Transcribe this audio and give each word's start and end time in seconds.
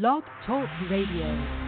Blog 0.00 0.24
Talk 0.44 0.68
Radio. 0.90 1.63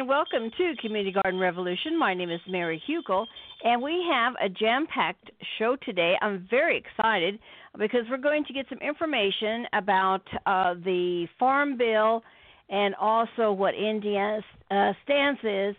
And 0.00 0.08
welcome 0.08 0.50
to 0.56 0.74
Community 0.80 1.12
Garden 1.12 1.38
Revolution. 1.38 1.98
My 1.98 2.14
name 2.14 2.30
is 2.30 2.40
Mary 2.48 2.82
Hukill, 2.88 3.26
and 3.62 3.82
we 3.82 4.02
have 4.10 4.32
a 4.42 4.48
jam 4.48 4.86
packed 4.86 5.30
show 5.58 5.76
today. 5.84 6.14
I'm 6.22 6.48
very 6.48 6.78
excited 6.78 7.38
because 7.78 8.06
we're 8.08 8.16
going 8.16 8.46
to 8.46 8.54
get 8.54 8.64
some 8.70 8.78
information 8.78 9.66
about 9.74 10.22
uh, 10.46 10.72
the 10.72 11.26
Farm 11.38 11.76
Bill 11.76 12.22
and 12.70 12.94
also 12.94 13.52
what 13.52 13.74
Indiana's 13.74 14.42
uh, 14.70 14.92
stance 15.04 15.38
is. 15.44 15.76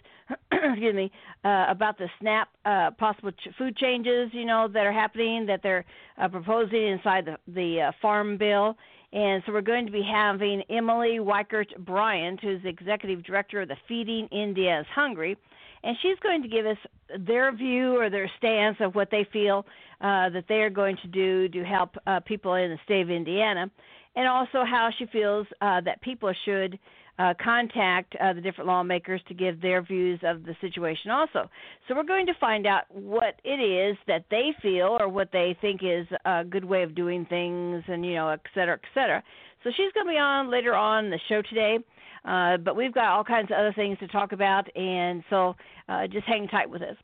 excuse 0.70 0.96
me 0.96 1.12
uh, 1.44 1.66
about 1.70 1.98
the 1.98 2.08
SNAP 2.20 2.50
uh, 2.66 2.92
possible 2.92 3.32
ch- 3.32 3.50
food 3.58 3.76
changes, 3.78 4.30
you 4.34 4.46
know, 4.46 4.68
that 4.68 4.86
are 4.86 4.92
happening 4.92 5.46
that 5.48 5.62
they're 5.64 5.86
uh, 6.18 6.28
proposing 6.28 6.88
inside 6.88 7.26
the 7.26 7.38
the 7.54 7.82
uh, 7.82 7.92
Farm 8.02 8.38
Bill, 8.38 8.78
and 9.14 9.42
so 9.46 9.54
we're 9.54 9.62
going 9.62 9.86
to 9.86 9.92
be 9.92 10.04
having 10.04 10.62
Emily 10.70 11.18
Weikert 11.20 11.76
Bryant, 11.80 12.40
who's 12.42 12.62
the 12.64 12.70
executive 12.70 13.24
director 13.24 13.62
of 13.62 13.70
the 13.70 13.78
Feeding 13.88 14.28
Indiana's 14.32 14.86
Hungry, 14.94 15.36
and 15.84 15.98
she's 16.02 16.18
going 16.22 16.42
to 16.44 16.48
give 16.48 16.66
us 16.66 16.78
their 17.20 17.52
view 17.56 18.00
or 18.00 18.10
their 18.10 18.30
stance 18.38 18.78
of 18.80 18.94
what 18.94 19.10
they 19.10 19.28
feel 19.34 19.66
uh, 20.02 20.30
that 20.30 20.46
they 20.48 20.62
are 20.62 20.70
going 20.70 20.98
to 20.98 21.08
do 21.08 21.50
to 21.50 21.64
help 21.64 21.96
uh, 22.06 22.20
people 22.20 22.54
in 22.54 22.70
the 22.70 22.80
state 22.86 23.02
of 23.02 23.10
Indiana, 23.10 23.70
and 24.16 24.28
also 24.28 24.64
how 24.64 24.90
she 24.98 25.06
feels 25.08 25.48
uh, 25.62 25.82
that 25.82 26.02
people 26.02 26.32
should 26.46 26.78
uh, 27.22 27.34
contact 27.52 28.10
uh, 28.16 28.34
the 28.38 28.42
different 28.42 28.68
lawmakers 28.74 29.22
to 29.30 29.34
give 29.44 29.56
their 29.62 29.82
views 29.92 30.20
of 30.32 30.36
the 30.50 30.56
situation 30.66 31.10
also. 31.12 31.42
So 31.88 31.90
we're 31.96 32.12
going 32.16 32.30
to 32.32 32.38
find 32.48 32.64
out 32.74 32.84
what 32.90 33.34
it 33.44 33.60
is 33.60 33.96
that 34.12 34.24
they 34.36 34.48
feel 34.62 34.98
or 35.00 35.08
what 35.18 35.30
they 35.32 35.50
think 35.64 35.82
is 35.84 36.08
a 36.26 36.44
good 36.56 36.66
way 36.74 36.82
of 36.84 36.92
doing 37.04 37.22
things 37.26 37.84
and, 37.88 38.00
you 38.08 38.16
know, 38.18 38.30
et 38.30 38.42
cetera, 38.56 38.76
et 38.82 38.88
cetera. 38.96 39.20
So 39.64 39.70
she's 39.76 39.92
going 39.94 40.08
to 40.08 40.14
be 40.18 40.18
on 40.18 40.50
later 40.58 40.74
on 40.74 41.10
the 41.10 41.20
show 41.30 41.42
today. 41.42 41.76
Uh, 42.24 42.58
but 42.58 42.76
we've 42.76 42.94
got 42.94 43.10
all 43.14 43.24
kinds 43.24 43.50
of 43.52 43.58
other 43.58 43.74
things 43.74 43.98
to 44.00 44.08
talk 44.08 44.32
about, 44.32 44.66
and 44.76 45.24
so 45.32 45.56
uh, 45.90 46.06
just 46.06 46.26
hang 46.28 46.48
tight 46.48 46.70
with 46.70 46.84
us. 46.84 46.96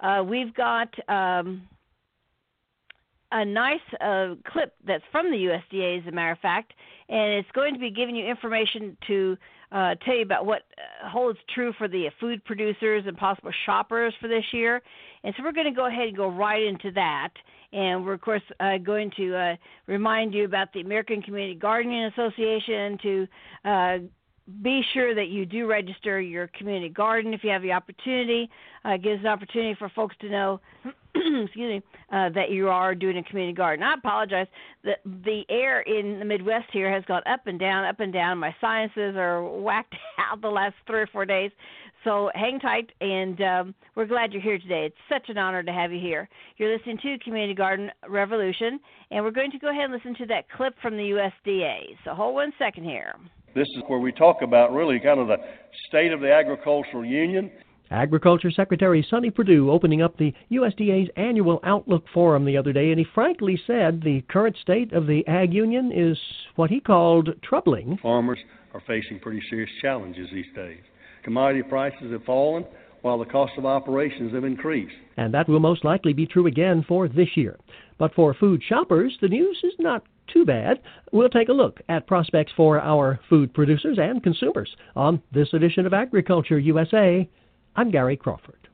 Uh, 0.00 0.22
we've 0.22 0.54
got 0.54 0.90
um, 1.08 1.62
a 3.32 3.44
nice 3.44 3.88
uh, 4.00 4.34
clip 4.52 4.74
that's 4.86 5.04
from 5.10 5.30
the 5.30 5.38
USDA, 5.48 6.00
as 6.00 6.06
a 6.06 6.12
matter 6.12 6.32
of 6.32 6.38
fact, 6.40 6.74
and 7.08 7.34
it's 7.34 7.50
going 7.52 7.74
to 7.74 7.80
be 7.80 7.90
giving 7.90 8.16
you 8.16 8.26
information 8.26 8.96
to 9.06 9.36
uh, 9.72 9.94
tell 10.04 10.14
you 10.16 10.22
about 10.22 10.46
what 10.46 10.62
holds 11.04 11.38
true 11.54 11.72
for 11.76 11.88
the 11.88 12.08
food 12.20 12.44
producers 12.44 13.04
and 13.06 13.16
possible 13.16 13.50
shoppers 13.66 14.14
for 14.20 14.28
this 14.28 14.44
year. 14.52 14.82
And 15.24 15.34
so 15.36 15.42
we're 15.42 15.52
going 15.52 15.66
to 15.66 15.72
go 15.72 15.86
ahead 15.86 16.08
and 16.08 16.16
go 16.16 16.28
right 16.28 16.62
into 16.62 16.90
that. 16.92 17.30
And 17.72 18.04
we're, 18.04 18.14
of 18.14 18.20
course, 18.22 18.42
uh, 18.60 18.78
going 18.78 19.10
to 19.16 19.36
uh, 19.36 19.56
remind 19.86 20.32
you 20.32 20.46
about 20.46 20.72
the 20.72 20.80
American 20.80 21.20
Community 21.20 21.54
Gardening 21.54 22.04
Association 22.04 22.98
to 23.02 23.28
uh, 23.64 23.98
be 24.62 24.82
sure 24.94 25.14
that 25.14 25.28
you 25.28 25.44
do 25.44 25.66
register 25.66 26.20
your 26.20 26.48
community 26.48 26.88
garden 26.88 27.34
if 27.34 27.44
you 27.44 27.50
have 27.50 27.60
the 27.60 27.72
opportunity. 27.72 28.48
Uh, 28.84 28.90
it 28.90 29.02
gives 29.02 29.20
an 29.20 29.26
opportunity 29.26 29.74
for 29.78 29.90
folks 29.90 30.16
to 30.20 30.30
know, 30.30 30.60
excuse 31.44 31.80
me, 31.80 31.82
uh, 32.12 32.28
that 32.30 32.50
you 32.50 32.68
are 32.68 32.94
doing 32.94 33.18
a 33.18 33.22
community 33.22 33.54
garden. 33.54 33.82
I 33.82 33.94
apologize. 33.94 34.46
The 34.84 34.92
the 35.04 35.42
air 35.48 35.80
in 35.82 36.18
the 36.18 36.24
Midwest 36.24 36.66
here 36.72 36.92
has 36.92 37.04
gone 37.06 37.22
up 37.26 37.46
and 37.46 37.58
down, 37.58 37.84
up 37.84 38.00
and 38.00 38.12
down. 38.12 38.38
My 38.38 38.54
sciences 38.60 39.16
are 39.16 39.42
whacked 39.42 39.94
out 40.18 40.40
the 40.40 40.48
last 40.48 40.74
three 40.86 41.00
or 41.00 41.06
four 41.08 41.24
days. 41.24 41.50
So 42.04 42.30
hang 42.34 42.60
tight, 42.60 42.90
and 43.00 43.40
um, 43.40 43.74
we're 43.96 44.06
glad 44.06 44.32
you're 44.32 44.40
here 44.40 44.58
today. 44.58 44.86
It's 44.86 44.96
such 45.08 45.28
an 45.28 45.36
honor 45.36 45.62
to 45.64 45.72
have 45.72 45.92
you 45.92 45.98
here. 45.98 46.28
You're 46.56 46.74
listening 46.76 46.98
to 47.02 47.18
Community 47.18 47.54
Garden 47.54 47.90
Revolution, 48.08 48.78
and 49.10 49.24
we're 49.24 49.32
going 49.32 49.50
to 49.50 49.58
go 49.58 49.70
ahead 49.70 49.84
and 49.84 49.92
listen 49.92 50.14
to 50.16 50.26
that 50.26 50.48
clip 50.50 50.74
from 50.80 50.96
the 50.96 51.02
USDA. 51.02 51.96
So 52.04 52.14
hold 52.14 52.34
one 52.34 52.52
second 52.56 52.84
here. 52.84 53.16
This 53.54 53.66
is 53.76 53.82
where 53.88 53.98
we 53.98 54.12
talk 54.12 54.42
about 54.42 54.72
really 54.72 55.00
kind 55.00 55.18
of 55.18 55.26
the 55.26 55.38
state 55.88 56.12
of 56.12 56.20
the 56.20 56.32
agricultural 56.32 57.04
union. 57.04 57.50
Agriculture 57.90 58.50
Secretary 58.50 59.06
Sonny 59.08 59.30
Perdue 59.30 59.70
opening 59.70 60.02
up 60.02 60.16
the 60.16 60.34
USDA's 60.50 61.10
annual 61.16 61.60
Outlook 61.62 62.04
Forum 62.12 62.44
the 62.44 62.56
other 62.56 62.72
day, 62.72 62.90
and 62.90 62.98
he 62.98 63.06
frankly 63.14 63.58
said 63.66 64.02
the 64.02 64.22
current 64.28 64.56
state 64.60 64.92
of 64.92 65.06
the 65.06 65.26
Ag 65.26 65.54
Union 65.54 65.90
is 65.92 66.18
what 66.56 66.70
he 66.70 66.80
called 66.80 67.30
troubling. 67.42 67.98
Farmers 68.02 68.38
are 68.74 68.82
facing 68.86 69.18
pretty 69.20 69.42
serious 69.48 69.70
challenges 69.80 70.28
these 70.32 70.52
days. 70.54 70.80
Commodity 71.24 71.62
prices 71.62 72.12
have 72.12 72.24
fallen 72.24 72.64
while 73.02 73.18
the 73.18 73.24
cost 73.24 73.52
of 73.56 73.64
operations 73.64 74.34
have 74.34 74.44
increased. 74.44 74.94
And 75.16 75.32
that 75.32 75.48
will 75.48 75.60
most 75.60 75.84
likely 75.84 76.12
be 76.12 76.26
true 76.26 76.46
again 76.46 76.84
for 76.86 77.08
this 77.08 77.36
year. 77.36 77.58
But 77.96 78.14
for 78.14 78.34
food 78.34 78.62
shoppers, 78.68 79.16
the 79.20 79.28
news 79.28 79.58
is 79.62 79.74
not 79.78 80.04
too 80.32 80.44
bad. 80.44 80.80
We'll 81.12 81.28
take 81.28 81.48
a 81.48 81.52
look 81.52 81.80
at 81.88 82.06
prospects 82.06 82.52
for 82.56 82.80
our 82.80 83.18
food 83.28 83.54
producers 83.54 83.98
and 84.00 84.22
consumers 84.22 84.74
on 84.94 85.22
this 85.32 85.48
edition 85.54 85.86
of 85.86 85.94
Agriculture 85.94 86.58
USA. 86.58 87.28
I'm 87.78 87.92
Gary 87.92 88.16
Crawford. 88.16 88.68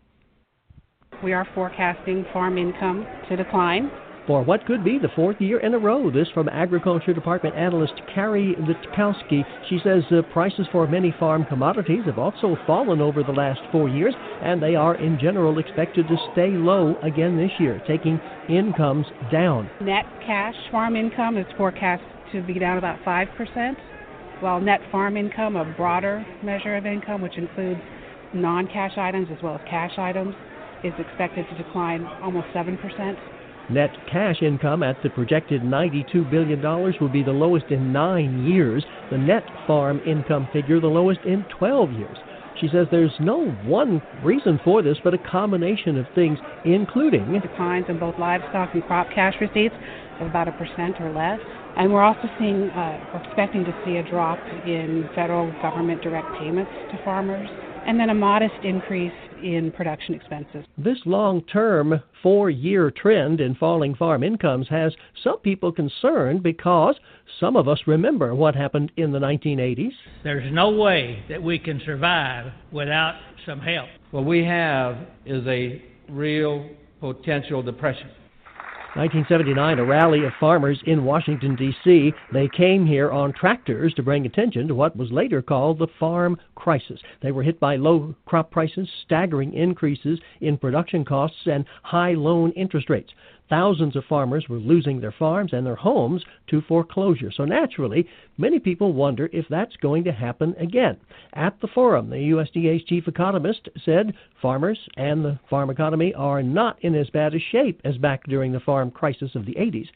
We 1.23 1.35
are 1.35 1.47
forecasting 1.55 2.25
farm 2.33 2.57
income 2.57 3.07
to 3.29 3.37
decline 3.37 3.91
for 4.27 4.43
what 4.43 4.65
could 4.65 4.83
be 4.83 4.99
the 4.99 5.11
fourth 5.15 5.39
year 5.43 5.61
in 5.61 5.75
a 5.75 5.79
row. 5.79 6.11
This 6.11 6.29
from 6.33 6.49
Agriculture 6.49 7.13
Department 7.13 7.55
analyst 7.55 7.93
Carrie 8.15 8.57
Litkowski. 8.61 9.45
She 9.69 9.79
says 9.85 10.05
uh, 10.11 10.23
prices 10.33 10.67
for 10.73 10.87
many 10.87 11.15
farm 11.21 11.45
commodities 11.45 12.07
have 12.07 12.19
also 12.19 12.57
fallen 12.67 13.03
over 13.03 13.23
the 13.23 13.33
last 13.33 13.61
four 13.71 13.91
years, 13.91 14.15
and 14.43 14.63
they 14.63 14.75
are 14.75 14.95
in 14.95 15.19
general 15.21 15.59
expected 15.59 16.09
to 16.09 16.17
stay 16.33 16.49
low 16.53 16.97
again 17.03 17.37
this 17.37 17.53
year, 17.59 17.83
taking 17.87 18.19
incomes 18.49 19.05
down. 19.31 19.69
Net 19.83 20.07
cash 20.25 20.55
farm 20.71 20.97
income 20.97 21.37
is 21.37 21.45
forecast 21.59 22.03
to 22.33 22.43
be 22.43 22.59
down 22.59 22.79
about 22.79 22.99
5%, 23.01 23.77
while 24.41 24.63
net 24.63 24.81
farm 24.91 25.19
income, 25.19 25.57
a 25.57 25.75
broader 25.77 26.25
measure 26.43 26.77
of 26.77 26.87
income, 26.87 27.21
which 27.21 27.37
includes 27.37 27.83
non 28.35 28.67
cash 28.67 28.99
items 28.99 29.29
as 29.31 29.43
well 29.43 29.55
as 29.55 29.61
cash 29.69 29.93
items, 29.99 30.35
is 30.83 30.93
expected 30.99 31.47
to 31.51 31.63
decline 31.63 32.05
almost 32.23 32.47
7%. 32.55 33.17
Net 33.71 33.91
cash 34.13 34.43
income 34.43 34.83
at 34.83 34.97
the 35.03 35.09
projected 35.09 35.63
$92 35.63 36.31
billion 36.31 36.61
will 37.01 37.09
be 37.09 37.23
the 37.23 37.33
lowest 37.33 37.67
in 37.71 37.93
nine 37.93 38.47
years. 38.47 38.85
The 39.11 39.17
net 39.17 39.45
farm 39.67 40.03
income 40.07 40.49
figure, 40.53 40.81
the 40.81 40.87
lowest 40.87 41.21
in 41.25 41.47
12 41.59 41.93
years. 41.93 42.19
She 42.61 42.69
says 42.69 42.87
there's 42.91 43.15
no 43.19 43.51
one 43.67 44.01
reason 44.23 44.61
for 44.65 44.83
this, 44.83 44.99
but 45.03 45.15
a 45.15 45.19
combination 45.19 45.97
of 45.99 46.07
things, 46.15 46.39
including 46.65 47.41
declines 47.41 47.87
in 47.89 47.99
both 47.99 48.15
livestock 48.19 48.71
and 48.75 48.85
crop 48.85 49.09
cash 49.15 49.35
receipts 49.41 49.75
of 50.21 50.29
about 50.29 50.47
a 50.47 50.53
percent 50.53 51.01
or 51.01 51.13
less. 51.13 51.41
And 51.77 51.93
we're 51.93 52.05
also 52.05 52.29
seeing, 52.39 52.71
uh, 52.71 53.01
we're 53.13 53.25
expecting 53.25 53.65
to 53.65 53.75
see 53.85 53.97
a 53.97 54.09
drop 54.09 54.39
in 54.67 55.09
federal 55.15 55.53
government 55.61 56.03
direct 56.03 56.29
payments 56.39 56.71
to 56.93 57.01
farmers, 57.05 57.49
and 57.87 57.99
then 57.99 58.11
a 58.11 58.15
modest 58.15 58.55
increase 58.63 59.13
in 59.43 59.73
production 59.73 60.15
expenses. 60.15 60.65
This 60.79 60.99
long 61.05 61.43
term 61.43 62.03
four 62.23 62.51
year 62.51 62.91
trend 62.91 63.41
in 63.41 63.55
falling 63.55 63.95
farm 63.95 64.23
incomes 64.23 64.69
has 64.69 64.95
some 65.23 65.39
people 65.41 65.73
concerned 65.73 66.43
because 66.43 66.97
some 67.41 67.57
of 67.57 67.69
us 67.69 67.81
remember 67.87 68.35
what 68.35 68.55
happened 68.55 68.93
in 68.97 69.13
the 69.13 69.19
1980s. 69.19 69.93
There's 70.23 70.53
no 70.53 70.71
way 70.71 71.25
that 71.29 71.43
we 71.43 71.59
can 71.59 71.81
survive 71.85 72.53
without 72.73 73.19
some 73.47 73.61
help. 73.61 73.89
What 74.11 74.25
we 74.25 74.45
have 74.45 74.97
is 75.27 75.47
a 75.47 75.83
real 76.09 76.69
potential 77.01 77.63
depression. 77.63 78.11
1979, 78.97 79.81
a 79.81 79.85
rally 79.85 80.23
of 80.23 80.33
farmers 80.39 80.81
in 80.87 81.05
Washington, 81.05 81.57
D.C. 81.57 82.13
They 82.33 82.49
came 82.57 82.87
here 82.87 83.11
on 83.11 83.33
tractors 83.33 83.93
to 83.95 84.05
bring 84.05 84.25
attention 84.25 84.69
to 84.69 84.75
what 84.77 84.97
was 84.97 85.11
later 85.11 85.43
called 85.43 85.81
the 85.81 85.89
farm 85.99 86.39
crisis. 86.55 87.01
They 87.21 87.33
were 87.33 87.43
hit 87.43 87.59
by 87.59 87.75
low 87.75 88.15
crop 88.25 88.53
prices, 88.53 88.89
staggering 89.05 89.53
increases 89.53 90.21
in 90.43 90.59
production 90.59 91.05
costs, 91.05 91.41
and 91.47 91.65
high 91.83 92.13
loan 92.13 92.53
interest 92.53 92.89
rates. 92.89 93.11
Thousands 93.51 93.95
of 93.95 94.05
farmers 94.07 94.49
were 94.49 94.57
losing 94.57 95.01
their 95.01 95.13
farms 95.13 95.53
and 95.53 95.67
their 95.67 95.75
homes 95.77 96.25
to 96.49 96.63
foreclosure. 96.63 97.31
So 97.31 97.45
naturally, 97.45 98.09
many 98.39 98.59
people 98.59 98.93
wonder 98.95 99.29
if 99.33 99.47
that's 99.49 99.77
going 99.77 100.05
to 100.05 100.13
happen 100.13 100.55
again. 100.59 100.97
At 101.35 101.61
the 101.61 101.69
forum, 101.69 102.09
the 102.09 102.17
USDA's 102.17 102.85
chief 102.85 103.07
economist 103.07 103.69
said 103.85 104.15
farmers 104.41 104.79
and 104.97 105.25
the 105.25 105.39
farm 105.51 105.69
economy 105.69 106.15
are 106.15 106.43
not 106.43 106.83
in 106.83 106.95
as 106.95 107.11
bad 107.11 107.35
a 107.35 107.39
shape 107.39 107.81
as 107.85 107.99
back 107.99 108.25
during 108.25 108.53
the 108.53 108.61
farm 108.61 108.91
crisis 108.91 109.35
of 109.35 109.45
the 109.45 109.55
80s. 109.55 109.89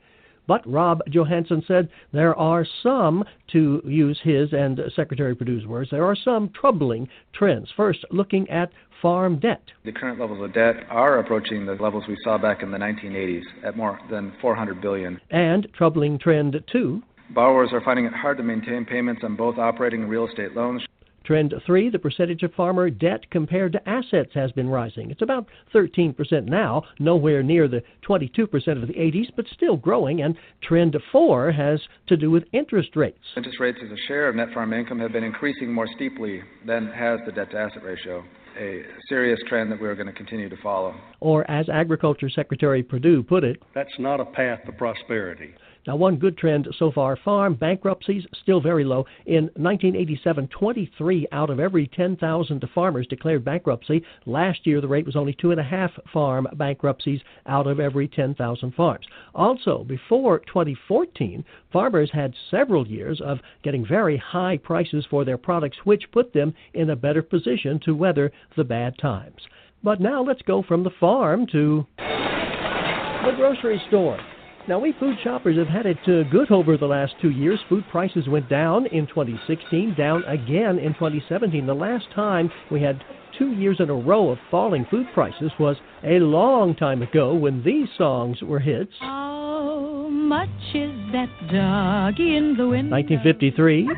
But 0.48 0.66
Rob 0.66 1.02
Johansson 1.08 1.62
said 1.68 1.88
there 2.12 2.34
are 2.34 2.66
some, 2.82 3.22
to 3.52 3.82
use 3.84 4.18
his 4.24 4.52
and 4.52 4.80
Secretary 4.96 5.36
Perdue's 5.36 5.66
words, 5.66 5.90
there 5.90 6.06
are 6.06 6.16
some 6.16 6.50
troubling 6.58 7.08
trends. 7.32 7.68
First, 7.76 8.04
looking 8.10 8.48
at 8.50 8.72
farm 9.02 9.38
debt. 9.38 9.62
The 9.84 9.92
current 9.92 10.18
levels 10.18 10.42
of 10.42 10.52
debt 10.54 10.74
are 10.88 11.18
approaching 11.18 11.66
the 11.66 11.74
levels 11.74 12.04
we 12.08 12.16
saw 12.24 12.38
back 12.38 12.62
in 12.62 12.70
the 12.70 12.78
1980s 12.78 13.42
at 13.62 13.76
more 13.76 14.00
than 14.10 14.32
400 14.40 14.80
billion. 14.80 15.20
And 15.30 15.68
troubling 15.74 16.18
trend 16.18 16.60
two. 16.72 17.02
Borrowers 17.30 17.70
are 17.72 17.82
finding 17.82 18.06
it 18.06 18.14
hard 18.14 18.38
to 18.38 18.42
maintain 18.42 18.86
payments 18.86 19.22
on 19.22 19.36
both 19.36 19.58
operating 19.58 20.02
and 20.02 20.10
real 20.10 20.26
estate 20.26 20.54
loans. 20.54 20.82
Trend 21.28 21.52
three, 21.66 21.90
the 21.90 21.98
percentage 21.98 22.42
of 22.42 22.54
farmer 22.54 22.88
debt 22.88 23.30
compared 23.30 23.72
to 23.72 23.86
assets 23.86 24.30
has 24.32 24.50
been 24.52 24.66
rising. 24.66 25.10
It's 25.10 25.20
about 25.20 25.46
13% 25.75 26.46
now, 26.46 26.84
nowhere 26.98 27.42
near 27.42 27.69
the 27.69 27.82
22% 28.08 28.48
of 28.82 28.88
the 28.88 28.94
80s, 28.94 29.26
but 29.36 29.44
still 29.52 29.76
growing. 29.76 30.22
And 30.22 30.36
trend 30.62 30.96
four 31.12 31.52
has 31.52 31.80
to 32.06 32.16
do 32.16 32.30
with 32.30 32.44
interest 32.54 32.96
rates. 32.96 33.19
Interest 33.36 33.60
rates 33.60 33.76
as 33.84 33.90
a 33.90 34.06
share 34.06 34.30
of 34.30 34.36
net 34.36 34.48
farm 34.54 34.72
income 34.72 34.98
have 35.00 35.12
been 35.12 35.22
increasing 35.22 35.70
more 35.70 35.86
steeply 35.96 36.40
than 36.66 36.86
has 36.92 37.20
the 37.26 37.32
debt 37.32 37.50
to 37.50 37.58
asset 37.58 37.84
ratio 37.84 38.25
a 38.58 38.82
serious 39.08 39.38
trend 39.48 39.70
that 39.70 39.80
we're 39.80 39.94
going 39.94 40.06
to 40.08 40.12
continue 40.12 40.48
to 40.48 40.56
follow. 40.62 40.92
Or, 41.20 41.48
as 41.48 41.69
Agriculture 41.69 42.28
Secretary 42.28 42.82
Perdue 42.82 43.22
put 43.22 43.44
it, 43.44 43.62
that's 43.72 43.88
not 44.00 44.19
a 44.19 44.25
path 44.25 44.60
to 44.66 44.72
prosperity. 44.72 45.54
Now, 45.88 45.96
one 45.96 46.17
good 46.17 46.37
trend 46.37 46.69
so 46.79 46.93
far 46.93 47.17
farm 47.17 47.55
bankruptcies 47.55 48.26
still 48.43 48.61
very 48.61 48.85
low. 48.85 49.06
In 49.25 49.44
1987, 49.56 50.49
23 50.49 51.26
out 51.32 51.49
of 51.49 51.58
every 51.58 51.87
10,000 51.87 52.69
farmers 52.75 53.06
declared 53.06 53.43
bankruptcy. 53.43 54.05
Last 54.26 54.67
year, 54.67 54.82
the 54.82 54.87
rate 54.87 55.06
was 55.06 55.17
only 55.17 55.32
two 55.32 55.50
and 55.50 55.58
a 55.58 55.64
half 55.64 55.90
farm 56.12 56.46
bankruptcies 56.56 57.23
out 57.46 57.67
of 57.67 57.81
every 57.81 58.06
10,000 58.06 58.75
farms. 58.75 59.06
Also, 59.35 59.82
before 59.82 60.40
2014, 60.40 61.43
farmers 61.73 62.11
had 62.12 62.35
several 62.50 62.87
years 62.87 63.23
of 63.25 63.38
getting 63.62 63.87
very 63.87 64.19
high 64.19 64.58
prices 64.58 65.06
for 65.08 65.25
their 65.25 65.38
products, 65.38 65.79
which 65.85 66.12
put 66.12 66.35
them 66.35 66.52
in 66.75 66.90
a 66.90 66.96
better 66.96 67.23
position 67.23 67.81
to 67.87 67.94
weather 67.94 68.31
the 68.58 68.64
bad 68.64 68.99
times. 68.99 69.40
But 69.82 70.02
now 70.02 70.23
let's 70.23 70.43
go 70.43 70.62
from 70.62 70.85
the 70.85 70.90
farm 71.00 71.46
to 71.52 71.87
the 71.96 73.32
grocery 73.38 73.81
store. 73.88 74.20
Now, 74.68 74.78
we 74.78 74.92
food 75.00 75.16
shoppers 75.24 75.56
have 75.56 75.68
had 75.68 75.86
it 75.86 75.96
uh, 76.06 76.24
good 76.30 76.50
over 76.50 76.76
the 76.76 76.84
last 76.84 77.14
two 77.22 77.30
years. 77.30 77.58
Food 77.70 77.84
prices 77.90 78.28
went 78.28 78.50
down 78.50 78.84
in 78.88 79.06
2016, 79.06 79.94
down 79.94 80.22
again 80.24 80.78
in 80.78 80.92
2017. 80.92 81.64
The 81.64 81.72
last 81.72 82.04
time 82.14 82.50
we 82.70 82.82
had 82.82 83.02
two 83.38 83.52
years 83.52 83.78
in 83.80 83.88
a 83.88 83.94
row 83.94 84.28
of 84.28 84.36
falling 84.50 84.86
food 84.90 85.06
prices 85.14 85.50
was 85.58 85.78
a 86.04 86.18
long 86.18 86.74
time 86.74 87.00
ago 87.00 87.34
when 87.34 87.62
these 87.62 87.88
songs 87.96 88.42
were 88.42 88.58
hits. 88.58 88.92
How 89.00 90.08
much 90.10 90.50
is 90.74 90.92
that 91.12 91.30
dog 91.50 92.20
in 92.20 92.54
the 92.58 92.68
window? 92.68 92.94
1953, 92.94 93.88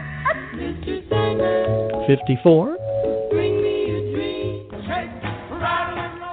54, 2.07 2.77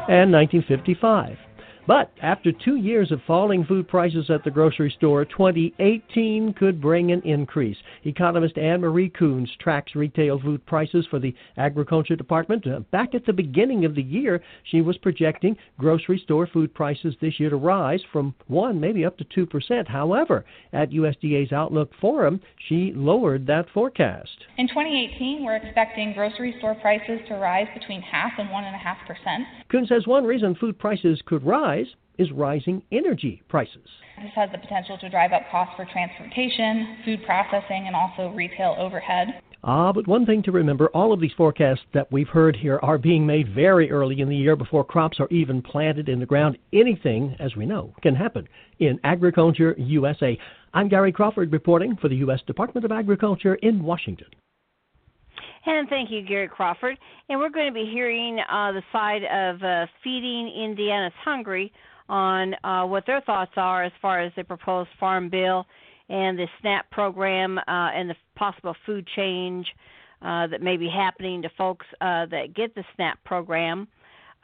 and 0.10 0.32
1955. 0.32 1.38
But 1.88 2.12
after 2.22 2.52
two 2.52 2.76
years 2.76 3.14
of 3.14 3.22
falling 3.26 3.64
food 3.64 3.88
prices 3.88 4.30
at 4.30 4.44
the 4.44 4.52
grocery 4.52 4.94
store, 4.98 5.24
2018 5.24 6.54
could 6.54 6.82
bring 6.82 7.14
an 7.14 7.22
increase. 7.22 7.78
Economist 8.04 8.56
Annemarie 8.56 9.10
Kuhns 9.10 9.48
tracks 9.62 9.96
retail 9.96 10.38
food 10.38 10.66
prices 10.66 11.08
for 11.10 11.18
the 11.18 11.34
Agriculture 11.56 12.18
Department. 12.18 12.68
Uh, 12.68 12.82
back 12.92 13.16
at 13.16 13.26
the 13.26 13.32
beginning 13.32 13.86
of 13.86 13.96
the 13.96 14.04
year, 14.04 14.44
she 14.66 14.82
was 14.82 14.98
projecting 14.98 15.56
grocery 15.80 16.20
store 16.26 16.46
food 16.46 16.74
prices 16.74 17.16
this 17.22 17.40
year 17.40 17.50
to 17.50 17.56
rise 17.56 18.02
from 18.12 18.36
1 18.48 18.78
maybe 18.78 19.06
up 19.06 19.18
to 19.18 19.48
2%. 19.48 19.88
However, 19.88 20.44
at 20.74 20.92
USDA's 20.92 21.54
Outlook 21.54 21.92
Forum, 22.02 22.42
she 22.68 22.92
lowered 22.98 23.48
that 23.48 23.66
forecast. 23.74 24.46
In 24.58 24.68
2018, 24.68 25.46
we're 25.46 25.56
expecting 25.56 26.12
grocery 26.12 26.54
store 26.58 26.76
prices 26.76 27.22
to 27.30 27.36
rise 27.36 27.68
between 27.74 28.02
half 28.02 28.34
and 28.38 28.50
1.5%. 28.50 29.46
Coons 29.72 29.88
says 29.88 30.06
one 30.06 30.26
reason 30.26 30.54
food 30.56 30.78
prices 30.78 31.22
could 31.26 31.46
rise 31.46 31.77
rise 31.78 31.88
is 32.18 32.32
rising 32.32 32.82
energy 32.92 33.44
prices. 33.48 33.88
This 34.22 34.32
has 34.36 34.50
the 34.52 34.58
potential 34.58 34.98
to 34.98 35.10
drive 35.10 35.32
up 35.34 35.44
costs 35.52 35.76
for 35.76 35.86
transportation, 35.86 36.98
food 37.06 37.20
processing, 37.26 37.86
and 37.86 37.96
also 37.96 38.36
retail 38.36 38.76
overhead. 38.80 39.40
Ah, 39.64 39.92
but 39.92 40.08
one 40.08 40.26
thing 40.26 40.42
to 40.44 40.52
remember 40.52 40.88
all 40.90 41.14
of 41.14 41.20
these 41.20 41.34
forecasts 41.36 41.82
that 41.94 42.12
we've 42.12 42.28
heard 42.28 42.56
here 42.56 42.80
are 42.82 42.98
being 42.98 43.26
made 43.26 43.54
very 43.54 43.92
early 43.92 44.22
in 44.22 44.30
the 44.30 44.36
year 44.36 44.56
before 44.56 44.84
crops 44.84 45.20
are 45.20 45.28
even 45.30 45.62
planted 45.62 46.10
in 46.10 46.20
the 46.20 46.26
ground. 46.26 46.58
Anything, 46.74 47.36
as 47.40 47.56
we 47.56 47.66
know, 47.66 47.94
can 48.02 48.16
happen 48.16 48.48
in 48.80 49.00
Agriculture 49.04 49.76
USA. 49.78 50.38
I'm 50.74 50.90
Gary 50.90 51.12
Crawford 51.12 51.52
reporting 51.52 51.98
for 51.98 52.08
the 52.08 52.18
U.S. 52.18 52.40
Department 52.48 52.86
of 52.86 52.92
Agriculture 52.92 53.56
in 53.56 53.84
Washington. 53.84 54.28
And 55.68 55.90
thank 55.90 56.10
you, 56.10 56.22
Gary 56.22 56.48
Crawford. 56.48 56.98
And 57.28 57.38
we're 57.38 57.50
going 57.50 57.68
to 57.68 57.74
be 57.74 57.90
hearing 57.92 58.40
uh, 58.40 58.72
the 58.72 58.82
side 58.94 59.24
of 59.26 59.62
uh, 59.62 59.86
Feeding 60.02 60.48
Indiana's 60.48 61.12
Hungry 61.26 61.74
on 62.08 62.56
uh, 62.64 62.86
what 62.86 63.06
their 63.06 63.20
thoughts 63.20 63.52
are 63.58 63.84
as 63.84 63.92
far 64.02 64.22
as 64.22 64.32
the 64.38 64.46
proposed 64.46 64.90
farm 64.98 65.30
bill 65.30 65.66
and 66.08 66.40
the 66.40 66.48
SNAP 66.62 66.90
program 66.90 67.58
uh, 67.58 67.64
and 67.68 68.10
the 68.10 68.16
possible 68.38 68.78
food 68.86 69.06
change 69.18 69.68
uh, 70.22 70.48
that 70.48 70.62
may 70.62 70.78
be 70.78 70.90
happening 70.90 71.42
to 71.42 71.50
folks 71.58 71.86
uh, 72.00 72.26
that 72.28 72.54
get 72.56 72.74
the 72.74 72.84
SNAP 72.96 73.22
program. 73.26 73.90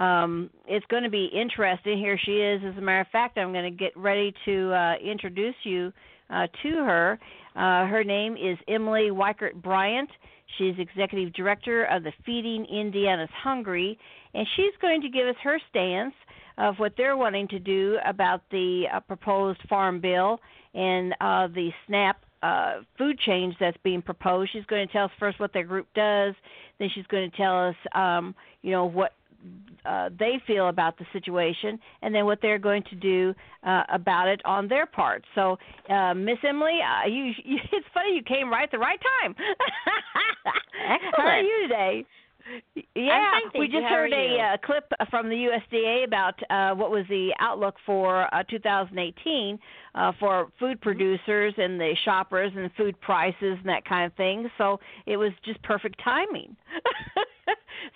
Um, 0.02 0.50
it's 0.68 0.86
going 0.88 1.04
to 1.04 1.10
be 1.10 1.30
interesting. 1.34 2.00
Here 2.00 2.20
she 2.22 2.34
is. 2.34 2.62
As 2.66 2.78
a 2.78 2.82
matter 2.82 3.00
of 3.00 3.08
fact, 3.14 3.38
I'm 3.38 3.54
going 3.54 3.72
to 3.72 3.78
get 3.78 3.96
ready 3.96 4.34
to 4.44 4.74
uh, 4.74 4.96
introduce 4.96 5.56
you 5.64 5.94
uh, 6.30 6.48
to 6.64 6.70
her. 6.70 7.18
Uh, 7.56 7.88
her 7.88 8.04
name 8.04 8.34
is 8.34 8.58
Emily 8.68 9.10
Weikert 9.10 9.54
Bryant. 9.54 10.10
She's 10.58 10.76
executive 10.78 11.34
director 11.34 11.86
of 11.86 12.04
the 12.04 12.14
Feeding 12.26 12.66
Indiana's 12.66 13.30
Hungry, 13.44 13.98
and 14.34 14.48
she's 14.56 14.74
going 14.82 15.02
to 15.02 15.10
give 15.10 15.28
us 15.28 15.36
her 15.44 15.60
stance 15.70 16.14
of 16.58 16.76
what 16.78 16.94
they're 16.98 17.18
wanting 17.18 17.48
to 17.50 17.60
do 17.60 17.98
about 18.06 18.42
the 18.52 18.86
uh, 18.94 19.00
proposed 19.00 19.60
farm 19.68 20.00
bill 20.00 20.40
and 20.74 21.14
uh, 21.20 21.48
the 21.48 21.72
SNAP 21.88 22.18
uh, 22.44 22.82
food 22.98 23.18
change 23.20 23.56
that's 23.60 23.78
being 23.84 24.02
proposed. 24.02 24.52
She's 24.52 24.66
going 24.66 24.86
to 24.86 24.92
tell 24.92 25.06
us 25.06 25.12
first 25.20 25.40
what 25.40 25.54
their 25.54 25.64
group 25.64 25.88
does, 25.96 26.36
then 26.78 26.90
she's 26.94 27.08
going 27.08 27.32
to 27.32 27.38
tell 27.38 27.70
us, 27.70 27.76
um, 27.96 28.36
you 28.62 28.72
know, 28.72 28.86
what 28.86 29.14
uh, 29.86 30.10
they 30.18 30.42
feel 30.48 30.70
about 30.70 30.98
the 30.98 31.06
situation, 31.12 31.80
and 32.02 32.14
then 32.14 32.26
what 32.26 32.40
they're 32.42 32.60
going 32.60 32.84
to 32.84 32.96
do 32.96 33.34
uh, 33.64 33.84
about 33.90 34.28
it 34.28 34.42
on 34.46 34.68
their 34.68 34.86
part. 34.86 35.24
So, 35.36 35.58
uh, 35.90 36.14
Miss 36.14 36.38
Emily, 36.48 36.80
uh, 36.82 37.08
you, 37.08 37.34
you, 37.44 37.58
it's 37.72 37.88
funny 37.94 38.16
you 38.16 38.24
came 38.24 38.50
right 38.50 38.64
at 38.64 38.72
the 38.72 38.80
right 38.80 39.00
time. 39.22 39.36
Excellent. 40.88 41.16
How 41.18 41.24
are 41.24 41.42
you 41.42 41.68
today? 41.68 42.06
Yeah, 42.96 43.40
we 43.58 43.68
just 43.68 43.84
How 43.84 43.90
heard 43.90 44.12
a 44.12 44.38
uh, 44.38 44.58
clip 44.66 44.92
from 45.10 45.30
the 45.30 45.36
USDA 45.36 46.04
about 46.04 46.36
uh, 46.50 46.76
what 46.76 46.92
was 46.92 47.06
the 47.08 47.34
outlook 47.40 47.76
for 47.86 48.34
uh, 48.36 48.44
2018 48.50 49.58
uh, 49.96 50.12
for 50.20 50.50
food 50.60 50.78
mm-hmm. 50.78 50.84
producers 50.84 51.54
and 51.58 51.80
the 51.80 51.96
shoppers 52.04 52.52
and 52.56 52.70
food 52.76 53.00
prices 53.00 53.58
and 53.60 53.66
that 53.66 53.86
kind 53.86 54.06
of 54.06 54.14
thing. 54.18 54.50
So 54.58 54.80
it 55.06 55.16
was 55.18 55.32
just 55.46 55.62
perfect 55.64 56.02
timing. 56.04 56.56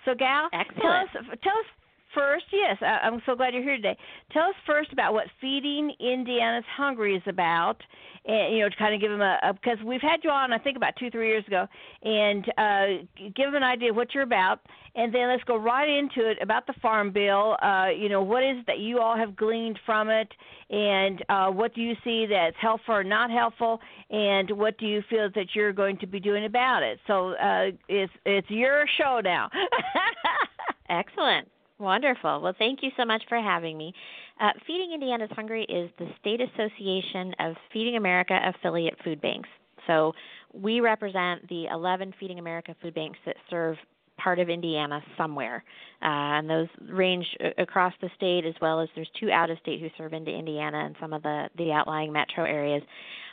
so, 0.08 0.14
Gal, 0.14 0.48
Excellent. 0.52 0.80
tell 1.12 1.22
us 1.22 1.38
tell 1.42 1.52
us 1.52 1.68
first, 2.14 2.44
yes, 2.52 2.76
I, 2.80 3.06
I'm 3.06 3.22
so 3.26 3.34
glad 3.34 3.54
you're 3.54 3.62
here 3.62 3.76
today. 3.76 3.96
Tell 4.32 4.44
us 4.44 4.54
first 4.66 4.92
about 4.92 5.12
what 5.12 5.26
Feeding 5.40 5.92
Indiana's 6.00 6.64
Hungry 6.76 7.16
is 7.16 7.22
about, 7.26 7.76
and 8.24 8.54
you 8.54 8.62
know, 8.62 8.68
to 8.68 8.76
kind 8.76 8.94
of 8.94 9.00
give 9.00 9.10
them 9.10 9.20
a, 9.20 9.38
a 9.42 9.52
because 9.54 9.78
we've 9.84 10.00
had 10.00 10.20
you 10.22 10.30
on, 10.30 10.52
I 10.52 10.58
think 10.58 10.76
about 10.76 10.94
two, 10.96 11.10
three 11.10 11.28
years 11.28 11.46
ago, 11.46 11.66
and 12.02 12.44
uh, 12.58 13.04
give 13.34 13.46
them 13.46 13.56
an 13.56 13.62
idea 13.62 13.90
of 13.90 13.96
what 13.96 14.14
you're 14.14 14.22
about, 14.22 14.60
and 14.94 15.14
then 15.14 15.28
let's 15.28 15.44
go 15.44 15.56
right 15.56 15.88
into 15.88 16.28
it 16.28 16.38
about 16.42 16.66
the 16.66 16.74
Farm 16.82 17.12
Bill. 17.12 17.56
Uh, 17.62 17.88
you 17.88 18.08
know, 18.08 18.22
what 18.22 18.42
is 18.42 18.58
it 18.58 18.66
that 18.66 18.78
you 18.78 19.00
all 19.00 19.16
have 19.16 19.36
gleaned 19.36 19.78
from 19.86 20.08
it, 20.10 20.28
and 20.70 21.24
uh, 21.28 21.48
what 21.50 21.74
do 21.74 21.80
you 21.80 21.94
see 22.04 22.26
that's 22.26 22.56
helpful 22.60 22.94
or 22.94 23.04
not 23.04 23.30
helpful, 23.30 23.80
and 24.10 24.50
what 24.50 24.78
do 24.78 24.86
you 24.86 25.02
feel 25.08 25.28
that 25.34 25.48
you're 25.54 25.72
going 25.72 25.98
to 25.98 26.06
be 26.06 26.20
doing 26.20 26.44
about 26.44 26.82
it? 26.82 26.98
So 27.06 27.34
uh, 27.34 27.70
it's 27.88 28.12
it's 28.24 28.50
your 28.50 28.84
show 28.98 29.20
now. 29.22 29.50
Excellent. 30.90 31.48
Wonderful. 31.78 32.40
Well, 32.40 32.54
thank 32.58 32.80
you 32.82 32.90
so 32.96 33.04
much 33.04 33.22
for 33.28 33.40
having 33.40 33.78
me. 33.78 33.92
Uh, 34.40 34.50
Feeding 34.66 34.92
Indiana's 34.92 35.30
Hungry 35.32 35.64
is 35.68 35.90
the 35.98 36.08
state 36.20 36.40
association 36.40 37.34
of 37.38 37.54
Feeding 37.72 37.96
America 37.96 38.38
affiliate 38.44 38.96
food 39.04 39.20
banks. 39.20 39.48
So 39.86 40.12
we 40.52 40.80
represent 40.80 41.48
the 41.48 41.66
11 41.72 42.14
Feeding 42.18 42.40
America 42.40 42.74
food 42.82 42.94
banks 42.94 43.18
that 43.26 43.36
serve 43.48 43.76
part 44.18 44.40
of 44.40 44.48
Indiana 44.48 45.00
somewhere. 45.16 45.62
Uh, 46.02 46.38
and 46.38 46.50
those 46.50 46.66
range 46.90 47.26
across 47.56 47.94
the 48.00 48.10
state 48.16 48.44
as 48.44 48.54
well 48.60 48.80
as 48.80 48.88
there's 48.96 49.10
two 49.18 49.30
out 49.30 49.48
of 49.48 49.58
state 49.58 49.80
who 49.80 49.88
serve 49.96 50.12
into 50.12 50.30
Indiana 50.32 50.78
and 50.84 50.96
some 51.00 51.12
of 51.12 51.22
the, 51.22 51.48
the 51.56 51.70
outlying 51.70 52.12
metro 52.12 52.44
areas. 52.44 52.82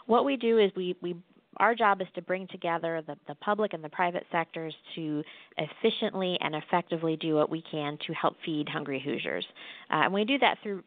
What 0.05 0.23
we 0.23 0.37
do 0.37 0.59
is 0.59 0.71
we, 0.75 0.95
we 1.01 1.15
our 1.57 1.75
job 1.75 2.01
is 2.01 2.07
to 2.15 2.21
bring 2.21 2.47
together 2.47 3.01
the, 3.05 3.15
the 3.27 3.35
public 3.35 3.73
and 3.73 3.83
the 3.83 3.89
private 3.89 4.25
sectors 4.31 4.73
to 4.95 5.23
efficiently 5.57 6.37
and 6.41 6.55
effectively 6.55 7.17
do 7.17 7.35
what 7.35 7.49
we 7.49 7.63
can 7.69 7.97
to 8.07 8.13
help 8.13 8.35
feed 8.45 8.67
hungry 8.69 9.01
Hoosiers. 9.03 9.45
Uh, 9.91 10.03
and 10.05 10.13
we 10.13 10.25
do 10.25 10.37
that 10.39 10.57
through 10.61 10.83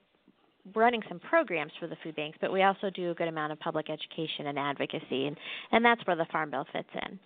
running 0.74 1.02
some 1.08 1.18
programs 1.18 1.72
for 1.80 1.86
the 1.86 1.96
food 2.02 2.16
banks, 2.16 2.38
but 2.40 2.52
we 2.52 2.62
also 2.62 2.90
do 2.90 3.10
a 3.10 3.14
good 3.14 3.28
amount 3.28 3.52
of 3.52 3.60
public 3.60 3.88
education 3.88 4.46
and 4.46 4.58
advocacy, 4.58 5.26
and, 5.26 5.36
and 5.72 5.84
that's 5.84 6.06
where 6.06 6.16
the 6.16 6.26
Farm 6.30 6.50
Bill 6.50 6.66
fits 6.72 6.88
in. 7.06 7.18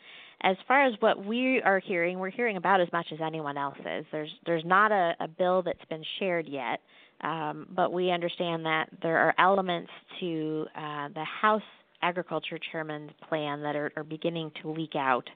As 0.43 0.57
far 0.67 0.85
as 0.85 0.95
what 1.01 1.25
we 1.25 1.61
are 1.63 1.79
hearing, 1.79 2.19
we're 2.19 2.31
hearing 2.31 2.57
about 2.57 2.81
as 2.81 2.89
much 2.93 3.07
as 3.13 3.19
anyone 3.25 3.57
else 3.57 3.79
is. 3.79 4.05
There's 4.11 4.31
there's 4.45 4.65
not 4.65 4.91
a, 4.91 5.15
a 5.21 5.29
bill 5.29 5.63
that's 5.63 5.85
been 5.89 6.03
shared 6.19 6.49
yet, 6.49 6.81
um, 7.21 7.69
but 7.71 7.93
we 7.93 8.11
understand 8.11 8.65
that 8.67 8.89
there 9.03 9.19
are 9.19 9.35
elements 9.39 9.91
to 10.19 10.67
uh, 10.77 11.09
the 11.15 11.25
House 11.25 11.63
Agriculture 12.03 12.59
Chairman's 12.71 13.13
plan 13.29 13.63
that 13.63 13.77
are, 13.77 13.93
are 13.97 14.05
beginning 14.05 14.51
to 14.63 14.71
leak 14.71 14.95
out. 14.97 15.29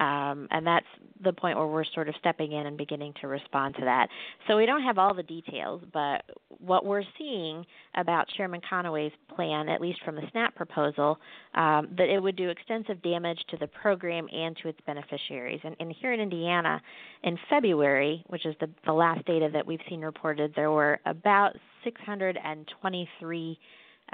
Um, 0.00 0.48
and 0.50 0.66
that's 0.66 0.86
the 1.22 1.32
point 1.32 1.56
where 1.56 1.68
we're 1.68 1.84
sort 1.94 2.08
of 2.08 2.16
stepping 2.18 2.50
in 2.52 2.66
and 2.66 2.76
beginning 2.76 3.14
to 3.20 3.28
respond 3.28 3.76
to 3.76 3.84
that. 3.84 4.08
So 4.48 4.56
we 4.56 4.66
don't 4.66 4.82
have 4.82 4.98
all 4.98 5.14
the 5.14 5.22
details, 5.22 5.82
but 5.92 6.24
what 6.58 6.84
we're 6.84 7.04
seeing 7.16 7.64
about 7.94 8.26
Chairman 8.36 8.60
Conaway's 8.68 9.12
plan, 9.36 9.68
at 9.68 9.80
least 9.80 10.00
from 10.04 10.16
the 10.16 10.22
SNAP 10.32 10.56
proposal, 10.56 11.18
um, 11.54 11.88
that 11.96 12.08
it 12.08 12.20
would 12.20 12.34
do 12.34 12.48
extensive 12.48 13.00
damage 13.02 13.38
to 13.50 13.56
the 13.56 13.68
program 13.68 14.26
and 14.32 14.56
to 14.62 14.68
its 14.68 14.80
beneficiaries. 14.84 15.60
And, 15.62 15.76
and 15.78 15.94
here 16.00 16.12
in 16.12 16.18
Indiana, 16.18 16.82
in 17.22 17.38
February, 17.48 18.24
which 18.26 18.46
is 18.46 18.56
the, 18.58 18.68
the 18.86 18.92
last 18.92 19.24
data 19.26 19.48
that 19.52 19.64
we've 19.64 19.78
seen 19.88 20.00
reported, 20.00 20.52
there 20.56 20.72
were 20.72 20.98
about 21.06 21.52
623 21.84 23.58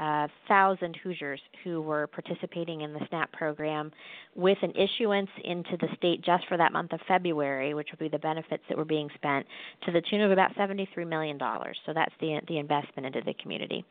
uh, 0.01 0.27
thousand 0.49 0.97
Hoosiers 1.03 1.41
who 1.63 1.83
were 1.83 2.07
participating 2.07 2.81
in 2.81 2.95
the 2.95 3.01
SNAP 3.09 3.33
program 3.33 3.93
with 4.35 4.57
an 4.63 4.73
issuance 4.73 5.29
into 5.45 5.77
the 5.79 5.89
state 5.97 6.23
just 6.25 6.47
for 6.49 6.57
that 6.57 6.73
month 6.73 6.93
of 6.93 7.01
February, 7.07 7.75
which 7.75 7.89
would 7.93 7.99
be 7.99 8.09
the 8.09 8.19
benefits 8.19 8.63
that 8.69 8.79
were 8.79 8.87
being 8.87 9.11
spent, 9.15 9.45
to 9.85 9.93
the 9.93 10.01
tune 10.09 10.23
of 10.23 10.31
about 10.31 10.55
$73 10.55 11.07
million. 11.07 11.39
So 11.85 11.93
that's 11.95 12.15
the 12.21 12.41
the 12.49 12.59
investment 12.59 13.07
into 13.07 13.21
the 13.27 13.35
community. 13.35 13.85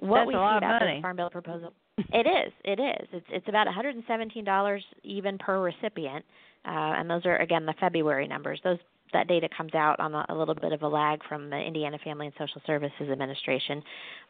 What 0.00 0.18
that's 0.18 0.28
we 0.28 0.32
see 0.34 0.56
about 0.56 0.80
the 0.80 0.98
Farm 1.00 1.16
Bill 1.16 1.30
proposal, 1.30 1.72
it 1.98 2.26
is, 2.26 2.52
it 2.64 2.80
is. 2.80 3.08
It's 3.12 3.26
it's 3.30 3.48
about 3.48 3.68
$117 3.68 4.80
even 5.04 5.38
per 5.38 5.62
recipient. 5.62 6.24
Uh, 6.66 6.98
and 6.98 7.08
those 7.08 7.26
are 7.26 7.36
again 7.36 7.66
the 7.66 7.74
February 7.78 8.26
numbers. 8.26 8.58
Those 8.64 8.78
that 9.12 9.28
data 9.28 9.48
comes 9.56 9.74
out 9.74 10.00
on 10.00 10.14
a, 10.14 10.26
a, 10.28 10.34
little 10.34 10.54
bit 10.54 10.72
of 10.72 10.82
a 10.82 10.88
lag 10.88 11.20
from 11.28 11.50
the 11.50 11.56
Indiana 11.56 11.98
Family 12.02 12.26
and 12.26 12.34
Social 12.38 12.60
Services 12.66 13.08
Administration, 13.10 13.82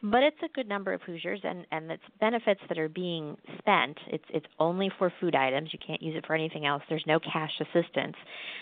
but 0.03 0.23
it's 0.23 0.37
a 0.43 0.49
good 0.53 0.67
number 0.67 0.93
of 0.93 1.01
Hoosiers, 1.01 1.39
and 1.43 1.65
and 1.71 1.91
it's 1.91 2.03
benefits 2.19 2.61
that 2.69 2.77
are 2.77 2.89
being 2.89 3.37
spent. 3.57 3.97
It's 4.07 4.25
it's 4.29 4.45
only 4.59 4.91
for 4.97 5.11
food 5.19 5.35
items. 5.35 5.69
You 5.73 5.79
can't 5.85 6.01
use 6.01 6.15
it 6.15 6.25
for 6.25 6.35
anything 6.35 6.65
else. 6.65 6.83
There's 6.89 7.05
no 7.07 7.19
cash 7.19 7.51
assistance. 7.59 8.15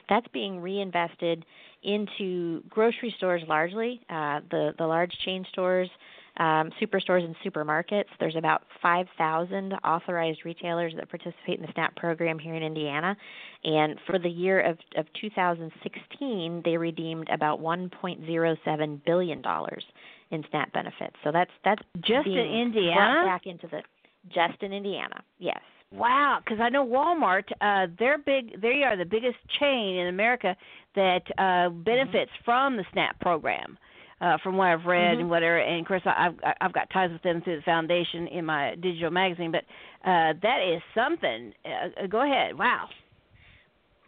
That's 0.10 0.27
being 0.34 0.60
reinvested 0.60 1.46
into 1.84 2.63
grocery 2.70 3.13
stores 3.17 3.43
largely, 3.48 4.01
uh, 4.10 4.39
the 4.50 4.74
the 4.77 4.86
large 4.86 5.12
chain 5.25 5.46
stores 5.51 5.89
um, 6.38 6.72
superstores 6.82 7.24
and 7.24 7.36
supermarkets. 7.46 8.06
There's 8.20 8.36
about 8.36 8.63
5,000 8.82 9.74
authorized 9.84 10.40
retailers 10.46 10.94
that 10.98 11.10
participate 11.10 11.60
in 11.60 11.66
the 11.66 11.72
SNAP 11.74 11.96
program 11.96 12.40
here 12.40 12.56
in 12.56 12.63
Indiana. 12.63 13.16
And 13.63 14.00
for 14.08 14.18
the 14.18 14.30
year 14.30 14.62
of, 14.62 14.78
of 14.98 15.06
2016, 15.22 16.62
they 16.66 16.78
redeemed 16.78 17.30
about 17.30 17.62
1.07 17.62 19.06
billion 19.06 19.42
dollars 19.42 19.84
in 20.32 20.44
SNAP 20.50 20.74
benefits. 20.74 21.16
So 21.24 21.32
that's 21.32 21.52
that's 21.63 21.82
just 22.02 22.28
in 22.28 22.38
Indiana 22.38 23.24
back 23.25 23.46
into 23.46 23.68
the 23.68 23.82
just 24.30 24.62
in 24.62 24.74
Indiana. 24.74 25.24
Yes. 25.38 25.60
Wow, 25.92 26.40
because 26.44 26.60
I 26.60 26.70
know 26.70 26.84
Walmart, 26.86 27.44
uh, 27.62 27.86
they're 28.00 28.18
big. 28.18 28.60
They 28.60 28.82
are 28.84 28.98
the 28.98 29.06
biggest 29.06 29.38
chain 29.60 29.96
in 29.98 30.08
America 30.08 30.56
that 30.96 31.22
uh, 31.38 31.70
benefits 31.70 32.32
mm-hmm. 32.32 32.46
from 32.46 32.78
the 32.78 32.86
SNAP 32.92 33.20
program 33.20 33.78
uh, 34.22 34.38
from 34.43 34.58
what 34.58 34.67
I've 34.67 34.86
read 34.86 35.13
mm-hmm. 35.13 35.22
and 35.22 35.29
whatever. 35.29 35.58
And 35.58 35.82
of 35.82 35.88
course, 35.88 36.01
I've 36.05 36.36
I've 36.62 36.74
got 36.74 36.89
ties 36.91 37.12
with 37.12 37.22
them 37.24 37.41
through 37.41 37.58
the 37.58 37.63
foundation 37.63 38.27
in 38.27 38.46
my 38.46 38.75
digital 38.75 39.12
magazine. 39.12 39.51
But 39.51 39.63
uh, 40.08 40.34
that 40.41 40.60
is 40.74 40.82
something. 40.96 41.53
Uh, 41.65 42.08
go 42.08 42.22
ahead. 42.22 42.58
Wow. 42.58 42.89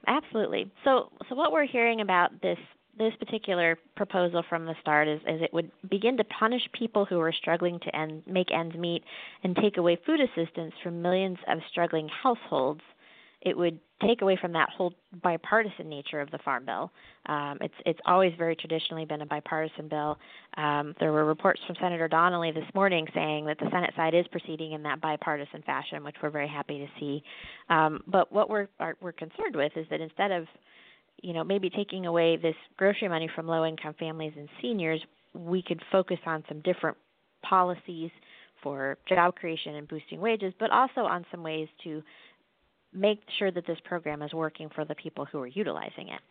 Absolutely. 0.07 0.71
So 0.83 1.12
so 1.29 1.35
what 1.35 1.51
we're 1.51 1.65
hearing 1.65 2.01
about 2.01 2.41
this 2.41 2.57
this 2.97 3.13
particular 3.19 3.77
proposal 3.95 4.43
from 4.47 4.65
the 4.65 4.75
start 4.79 5.07
is, 5.07 5.19
is 5.27 5.41
it 5.41 5.53
would 5.53 5.69
begin 5.89 6.15
to 6.17 6.24
punish 6.24 6.62
people 6.71 7.03
who 7.05 7.19
are 7.19 7.33
struggling 7.33 7.79
to 7.81 7.93
end, 7.93 8.24
make 8.25 8.47
ends 8.53 8.75
meet 8.75 9.03
and 9.43 9.55
take 9.55 9.77
away 9.77 9.97
food 10.05 10.19
assistance 10.21 10.74
from 10.81 11.01
millions 11.01 11.38
of 11.47 11.59
struggling 11.69 12.07
households 12.07 12.81
it 13.45 13.55
would 13.55 13.79
take 14.01 14.21
away 14.21 14.37
from 14.41 14.51
that 14.51 14.69
whole 14.69 14.93
bipartisan 15.23 15.87
nature 15.87 16.19
of 16.19 16.29
the 16.31 16.39
farm 16.39 16.65
bill. 16.65 16.91
Um, 17.27 17.59
it's 17.61 17.73
it's 17.85 17.99
always 18.05 18.33
very 18.37 18.55
traditionally 18.55 19.05
been 19.05 19.21
a 19.21 19.25
bipartisan 19.25 19.87
bill. 19.87 20.17
Um, 20.57 20.95
there 20.99 21.11
were 21.11 21.23
reports 21.23 21.61
from 21.65 21.75
Senator 21.79 22.07
Donnelly 22.07 22.51
this 22.51 22.65
morning 22.73 23.07
saying 23.13 23.45
that 23.45 23.59
the 23.59 23.69
Senate 23.71 23.93
side 23.95 24.13
is 24.13 24.25
proceeding 24.31 24.73
in 24.73 24.83
that 24.83 24.99
bipartisan 24.99 25.61
fashion, 25.61 26.03
which 26.03 26.15
we're 26.21 26.31
very 26.31 26.47
happy 26.47 26.79
to 26.79 26.87
see. 26.99 27.23
Um, 27.69 28.01
but 28.07 28.31
what 28.31 28.49
we're 28.49 28.67
are, 28.79 28.97
we're 28.99 29.13
concerned 29.13 29.55
with 29.55 29.71
is 29.75 29.85
that 29.91 30.01
instead 30.01 30.31
of 30.31 30.45
you 31.21 31.33
know 31.33 31.43
maybe 31.43 31.69
taking 31.69 32.07
away 32.07 32.35
this 32.35 32.55
grocery 32.77 33.07
money 33.07 33.29
from 33.33 33.47
low 33.47 33.63
income 33.63 33.93
families 33.99 34.33
and 34.35 34.49
seniors, 34.61 34.99
we 35.35 35.61
could 35.61 35.81
focus 35.91 36.19
on 36.25 36.43
some 36.49 36.61
different 36.61 36.97
policies 37.43 38.09
for 38.63 38.97
job 39.07 39.35
creation 39.35 39.75
and 39.75 39.87
boosting 39.87 40.19
wages, 40.19 40.51
but 40.59 40.71
also 40.71 41.01
on 41.01 41.23
some 41.29 41.43
ways 41.43 41.67
to 41.83 42.01
make 42.95 43.19
sure 43.37 43.51
that 43.51 43.65
this 43.67 43.77
program 43.83 44.21
is 44.21 44.33
working 44.33 44.69
for 44.73 44.85
the 44.85 44.95
people 44.95 45.25
who 45.25 45.39
are 45.39 45.47
utilizing 45.47 46.09
it. 46.09 46.21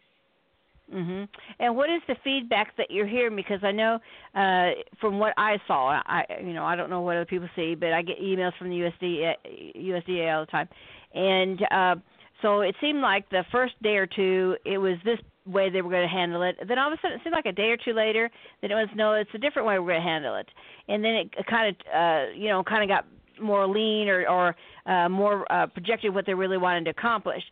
Mhm. 0.93 1.29
And 1.61 1.77
what 1.77 1.89
is 1.89 2.03
the 2.07 2.15
feedback 2.17 2.77
that 2.77 2.91
you're 2.91 3.07
hearing? 3.07 3.37
Because 3.37 3.65
I 3.65 3.73
know 3.73 4.01
uh, 4.35 4.71
from 5.01 5.19
what 5.19 5.33
I 5.37 5.59
saw, 5.67 6.03
I 6.05 6.27
you 6.41 6.53
know 6.53 6.65
I 6.65 6.77
don't 6.77 6.91
know 6.91 7.01
what 7.01 7.17
other 7.17 7.25
people 7.25 7.49
see, 7.57 7.75
but 7.75 7.93
I 7.93 8.03
get 8.03 8.21
emails 8.21 8.55
from 8.59 8.69
the 8.69 8.77
USDA, 8.77 9.35
USDA 9.77 10.35
all 10.35 10.45
the 10.45 10.51
time, 10.51 10.69
and 11.15 11.63
uh, 11.71 11.97
so 12.43 12.61
it 12.61 12.75
seemed 12.81 13.01
like 13.01 13.29
the 13.31 13.45
first 13.51 13.81
day 13.83 13.97
or 13.97 14.07
two 14.07 14.57
it 14.67 14.77
was 14.77 14.99
this 15.05 15.19
way 15.47 15.71
they 15.71 15.81
were 15.81 15.91
going 15.91 16.07
to 16.07 16.15
handle 16.15 16.43
it. 16.43 16.57
Then 16.67 16.79
all 16.79 16.93
of 16.93 16.99
a 16.99 17.01
sudden 17.01 17.17
it 17.19 17.23
seemed 17.25 17.35
like 17.35 17.47
a 17.47 17.53
day 17.53 17.71
or 17.71 17.79
two 17.79 17.93
later 17.93 18.31
that 18.61 18.71
it 18.71 18.75
was 18.75 18.89
no, 18.95 19.15
it's 19.15 19.31
a 19.35 19.39
different 19.39 19.67
way 19.67 19.79
we're 19.79 19.93
going 19.93 20.03
to 20.03 20.09
handle 20.09 20.37
it. 20.37 20.49
And 20.89 21.03
then 21.03 21.15
it 21.15 21.47
kind 21.47 21.75
of 21.75 21.95
uh, 21.95 22.33
you 22.37 22.49
know 22.49 22.63
kind 22.63 22.83
of 22.83 22.89
got 22.89 23.07
more 23.41 23.67
lean 23.67 24.09
or, 24.09 24.29
or 24.29 24.57
uh, 24.87 25.09
more 25.09 25.51
uh, 25.53 25.67
projected 25.67 26.15
what 26.15 26.27
they 26.27 26.35
really 26.35 26.59
wanted 26.59 26.85
to 26.85 26.91
accomplish. 26.91 27.43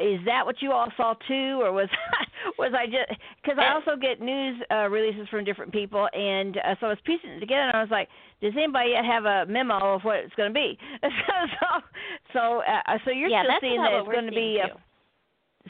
Is 0.00 0.20
that 0.24 0.46
what 0.46 0.62
you 0.62 0.70
all 0.70 0.86
saw 0.96 1.14
too, 1.26 1.60
or 1.62 1.72
was 1.72 1.88
was 2.58 2.72
I 2.78 2.86
just 2.86 3.20
because 3.42 3.58
I 3.58 3.74
also 3.74 4.00
get 4.00 4.20
news 4.20 4.62
uh, 4.70 4.88
releases 4.88 5.28
from 5.28 5.44
different 5.44 5.72
people, 5.72 6.08
and 6.12 6.56
uh, 6.58 6.76
so 6.78 6.86
I 6.86 6.90
was 6.90 6.98
piecing 7.04 7.30
it 7.30 7.40
together, 7.40 7.62
and 7.62 7.76
I 7.76 7.80
was 7.80 7.90
like, 7.90 8.08
does 8.40 8.52
anybody 8.56 8.90
yet 8.90 9.04
have 9.04 9.24
a 9.24 9.46
memo 9.50 9.96
of 9.96 10.02
what 10.02 10.18
it's 10.18 10.34
going 10.36 10.48
to 10.48 10.54
be? 10.54 10.78
so 11.02 11.08
so 11.60 11.80
so, 12.32 12.62
uh, 12.62 12.98
so 13.04 13.10
you're 13.10 13.28
yeah, 13.28 13.42
still 13.42 13.56
seeing 13.60 13.82
that 13.82 13.92
it's 13.92 14.06
going 14.06 14.26
to 14.26 14.30
be. 14.30 14.60
Uh, 14.62 14.76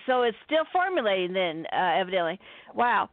so 0.06 0.22
it's 0.22 0.36
still 0.46 0.64
formulating 0.72 1.32
then, 1.32 1.66
uh, 1.72 1.98
evidently. 1.98 2.38
Wow. 2.74 3.08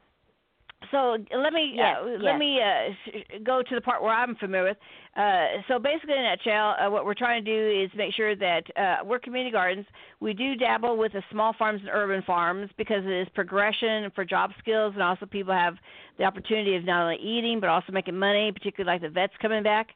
So 0.92 1.18
let 1.36 1.54
me 1.54 1.74
yes, 1.76 1.98
uh, 2.00 2.06
yes. 2.06 2.20
let 2.22 2.38
me 2.38 2.60
uh, 2.62 3.40
go 3.44 3.64
to 3.64 3.76
the 3.76 3.82
part 3.82 4.02
where 4.02 4.14
I'm 4.14 4.36
familiar 4.36 4.70
with. 4.70 4.78
Uh, 5.18 5.62
so 5.68 5.80
basically, 5.80 6.14
in 6.14 6.20
a 6.20 6.30
nutshell, 6.30 6.76
uh, 6.80 6.92
what 6.92 7.04
we're 7.04 7.16
trying 7.16 7.44
to 7.44 7.52
do 7.52 7.84
is 7.84 7.90
make 7.98 8.14
sure 8.14 8.36
that 8.36 8.64
uh, 8.78 9.04
we're 9.04 9.18
community 9.18 9.52
gardens. 9.52 9.88
We 10.20 10.34
do 10.34 10.56
dabble 10.56 10.96
with 10.96 11.14
the 11.14 11.24
small 11.32 11.56
farms 11.58 11.82
and 11.82 11.90
urban 11.92 12.22
farms 12.22 12.70
because 12.78 13.04
it 13.04 13.22
is 13.22 13.28
progression 13.34 14.12
for 14.14 14.24
job 14.24 14.52
skills, 14.60 14.94
and 14.94 15.02
also 15.02 15.26
people 15.26 15.54
have 15.54 15.74
the 16.20 16.24
opportunity 16.24 16.76
of 16.76 16.86
not 16.86 17.02
only 17.02 17.18
eating 17.18 17.60
but 17.60 17.68
also 17.68 17.92
making 17.92 18.16
money, 18.16 18.52
particularly 18.52 18.94
like 18.94 19.02
the 19.02 19.10
vets 19.10 19.34
coming 19.42 19.64
back. 19.64 19.88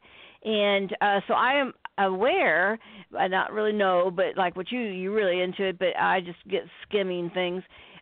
And 0.44 0.92
uh, 1.01 1.20
so 1.28 1.36
I 1.36 1.54
am 1.54 1.74
aware, 2.00 2.80
I 3.16 3.28
not 3.28 3.51
really 3.51 3.74
know, 3.74 4.10
but 4.10 4.36
like 4.38 4.56
what 4.56 4.72
you 4.72 4.80
you 4.80 5.13
really 5.13 5.42
into 5.42 5.68
it, 5.68 5.78
but 5.78 5.96
I 6.00 6.22
just 6.22 6.40
get 6.50 6.63
skimming 6.88 7.30
things 7.30 7.62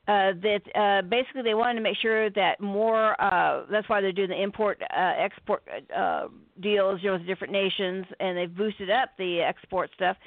uh, 0.09 0.33
that 0.41 0.61
uh, 0.73 1.07
basically 1.07 1.43
they 1.43 1.53
wanted 1.53 1.75
to 1.75 1.81
make 1.81 1.97
sure 2.01 2.31
that 2.31 2.59
more. 2.59 3.19
Uh, 3.21 3.65
that's 3.69 3.87
why 3.87 4.01
they're 4.01 4.11
doing 4.11 4.29
the 4.29 4.41
import 4.41 4.81
uh, 4.81 5.13
export 5.17 5.61
uh, 5.95 6.27
deals, 6.59 6.99
you 7.03 7.11
know, 7.11 7.17
with 7.17 7.27
different 7.27 7.53
nations, 7.53 8.07
and 8.19 8.35
they've 8.35 8.55
boosted 8.55 8.89
up 8.89 9.09
the 9.19 9.41
export 9.41 9.91
stuff 9.93 10.17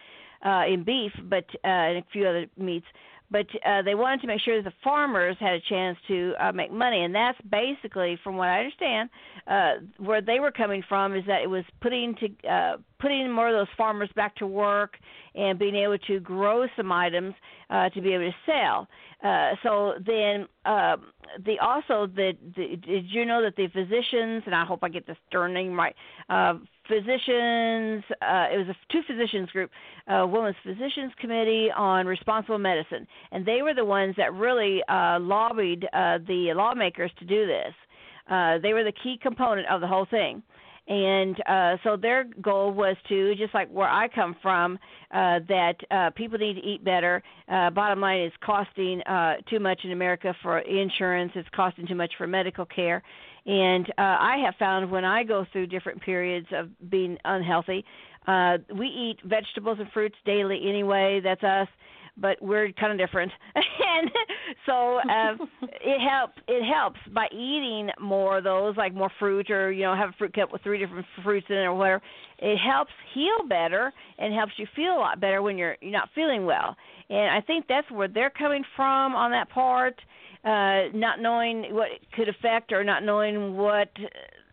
uh, 0.47 0.63
in 0.69 0.85
beef, 0.85 1.11
but 1.25 1.45
uh, 1.65 1.69
and 1.69 1.99
a 1.99 2.05
few 2.13 2.29
other 2.29 2.47
meats. 2.57 2.87
But 3.33 3.47
uh, 3.67 3.81
they 3.81 3.95
wanted 3.95 4.21
to 4.21 4.27
make 4.27 4.43
sure 4.43 4.63
that 4.63 4.69
the 4.69 4.77
farmers 4.85 5.37
had 5.41 5.55
a 5.55 5.61
chance 5.61 5.97
to 6.09 6.35
uh, 6.39 6.53
make 6.53 6.71
money, 6.71 7.03
and 7.03 7.15
that's 7.15 7.39
basically, 7.51 8.19
from 8.23 8.37
what 8.37 8.49
I 8.49 8.59
understand, 8.59 9.09
uh, 9.47 9.73
where 9.97 10.21
they 10.21 10.39
were 10.39 10.53
coming 10.53 10.83
from 10.87 11.17
is 11.17 11.25
that 11.27 11.41
it 11.41 11.49
was 11.49 11.65
putting 11.81 12.15
to 12.17 12.49
uh, 12.49 12.77
putting 13.01 13.33
more 13.33 13.49
of 13.49 13.55
those 13.55 13.75
farmers 13.77 14.11
back 14.15 14.37
to 14.37 14.47
work 14.47 14.99
and 15.35 15.59
being 15.59 15.75
able 15.75 15.99
to 15.99 16.21
grow 16.21 16.67
some 16.77 16.93
items 16.93 17.35
uh, 17.71 17.89
to 17.89 18.01
be 18.03 18.13
able 18.13 18.31
to 18.31 18.37
sell. 18.47 18.87
Uh, 19.25 19.53
so 19.63 19.95
then 20.05 20.47
uh, 20.65 20.97
the 21.45 21.59
also 21.61 22.07
the, 22.07 22.33
the 22.57 22.77
did 22.77 23.07
you 23.09 23.25
know 23.25 23.41
that 23.43 23.57
the 23.57 23.69
physicians 23.69 24.43
and 24.47 24.55
I 24.55 24.65
hope 24.65 24.81
I 24.83 24.89
get 24.89 25.09
darn 25.31 25.55
name 25.55 25.79
right 25.79 25.95
uh, 26.29 26.55
physicians 26.89 28.03
uh, 28.23 28.47
it 28.53 28.59
was 28.59 28.67
a 28.69 28.93
two 28.93 29.03
physicians 29.07 29.51
group 29.51 29.71
uh, 30.09 30.27
women's 30.27 30.57
physicians 30.65 31.13
committee 31.21 31.69
on 31.77 32.07
responsible 32.07 32.59
medicine 32.59 33.07
and 33.31 33.47
they 33.47 33.63
were 33.63 33.75
the 33.75 33.85
ones 33.85 34.15
that 34.17 34.33
really 34.35 34.83
uh, 34.89 35.19
lobbied 35.21 35.85
uh, 35.93 36.19
the 36.27 36.53
lawmakers 36.55 37.11
to 37.19 37.25
do 37.25 37.47
this 37.47 37.75
Uh, 38.31 38.59
they 38.63 38.73
were 38.73 38.85
the 38.85 38.97
key 39.03 39.19
component 39.21 39.67
of 39.69 39.81
the 39.81 39.87
whole 39.87 40.07
thing 40.11 40.43
and 40.89 41.37
uh, 41.49 41.77
so 41.85 41.97
their 41.97 42.25
goal 42.41 42.73
was 42.73 42.97
to 43.09 43.35
just 43.37 43.55
like 43.55 43.69
where 43.71 43.89
I 43.89 44.09
come 44.09 44.35
from, 44.43 44.79
uh, 45.13 45.39
that 45.49 45.75
uh, 45.93 46.11
people 46.11 46.39
need 46.39 46.55
to 46.55 46.61
eat 46.61 46.85
better. 46.85 47.23
Uh, 47.49 47.71
bottom 47.71 48.01
line 48.01 48.23
is 48.23 48.33
costing 48.45 49.01
uh, 49.03 49.35
too 49.49 49.61
much 49.61 49.81
in 49.85 49.93
America 49.93 50.35
for 50.43 50.59
insurance. 50.59 51.33
It's 51.37 51.49
costing 51.55 51.87
too 51.87 51.95
much 51.95 52.13
for 52.19 52.27
medical 52.27 52.67
care, 52.67 53.01
and 53.47 53.89
uh, 53.91 54.03
I 54.03 54.43
have 54.45 54.55
found 54.59 54.91
when 54.91 55.05
I 55.05 55.25
go 55.25 55.47
through 55.53 55.67
different 55.67 56.03
periods 56.03 56.47
of 56.53 56.69
being 56.91 57.19
unhealthy, 57.25 57.85
uh, 58.27 58.59
we 58.77 58.87
eat 58.87 59.19
vegetables 59.25 59.79
and 59.81 59.91
fruits 59.93 60.17
daily 60.25 60.61
anyway. 60.69 61.21
That's 61.23 61.43
us 61.43 61.69
but 62.17 62.41
we're 62.43 62.73
kind 62.73 62.93
of 62.93 62.99
different. 62.99 63.33
and 63.55 64.11
so 64.67 64.99
uh, 64.99 65.35
it 65.63 66.01
helps. 66.01 66.35
It 66.49 66.65
helps 66.65 66.99
by 67.13 67.27
eating 67.33 67.91
more 68.01 68.39
of 68.39 68.45
those, 68.45 68.77
like 68.77 68.95
more 68.95 69.11
fruit, 69.19 69.51
or 69.51 69.73
you 69.73 69.83
know, 69.83 69.95
have 69.95 70.11
a 70.11 70.15
fruit 70.19 70.35
cup 70.35 70.53
with 70.53 70.63
three 70.63 70.79
different 70.79 71.07
fruits 71.23 71.47
in 71.49 71.57
it, 71.57 71.61
or 71.61 71.75
whatever. 71.75 72.03
It 72.39 72.59
helps 72.59 72.93
heal 73.15 73.47
better 73.49 73.93
and 74.19 74.35
helps 74.35 74.53
you 74.57 74.67
feel 74.75 74.93
a 74.93 75.01
lot 75.01 75.21
better 75.21 75.43
when 75.43 75.57
you're 75.57 75.77
you're 75.81 75.93
not 75.93 76.11
feeling 76.15 76.45
well. 76.45 76.77
And 77.09 77.31
I 77.31 77.41
think 77.41 77.67
that's 77.69 77.91
where 77.91 78.09
they're 78.09 78.31
coming 78.31 78.65
from 78.77 79.15
on 79.15 79.31
that 79.33 79.51
part, 79.51 80.01
uh, 80.45 80.89
not 80.95 81.21
knowing 81.21 81.75
what 81.75 81.91
it 81.91 82.03
could 82.13 82.29
affect 82.29 82.73
or 82.73 82.83
not 82.83 83.05
knowing 83.05 83.57
what 83.57 83.91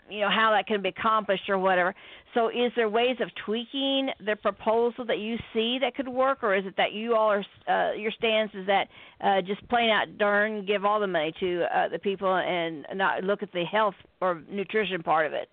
you 0.10 0.22
know 0.22 0.30
how 0.30 0.52
that 0.52 0.68
can 0.68 0.82
be 0.82 0.90
accomplished 0.90 1.50
or 1.50 1.58
whatever. 1.58 1.94
So, 2.34 2.50
is 2.50 2.72
there 2.76 2.90
ways 2.90 3.18
of 3.22 3.30
tweaking 3.46 4.10
the 4.24 4.36
proposal 4.36 5.06
that 5.06 5.20
you 5.20 5.38
see 5.54 5.78
that 5.82 5.96
could 5.96 6.08
work, 6.08 6.44
or 6.44 6.56
is 6.56 6.66
it 6.66 6.76
that 6.78 6.94
you 6.94 7.16
all 7.16 7.30
are 7.32 7.46
uh, 7.68 7.94
your 7.94 8.12
stance 8.12 8.52
is 8.54 8.68
that 8.68 8.88
uh, 9.22 9.42
just 9.42 9.68
plain 9.70 9.90
out 9.90 10.18
darn 10.18 10.66
give 10.66 10.86
all 10.86 11.00
the 11.00 11.08
money 11.08 11.34
to 11.40 11.64
uh, 11.76 11.90
the 11.90 12.00
people 12.00 12.36
and 12.36 12.86
not 12.96 13.24
look 13.24 13.42
at 13.42 13.52
the 13.52 13.64
health 13.64 13.96
or 14.22 14.42
nutrition 14.50 15.02
part 15.02 15.26
of 15.26 15.34
it? 15.34 15.50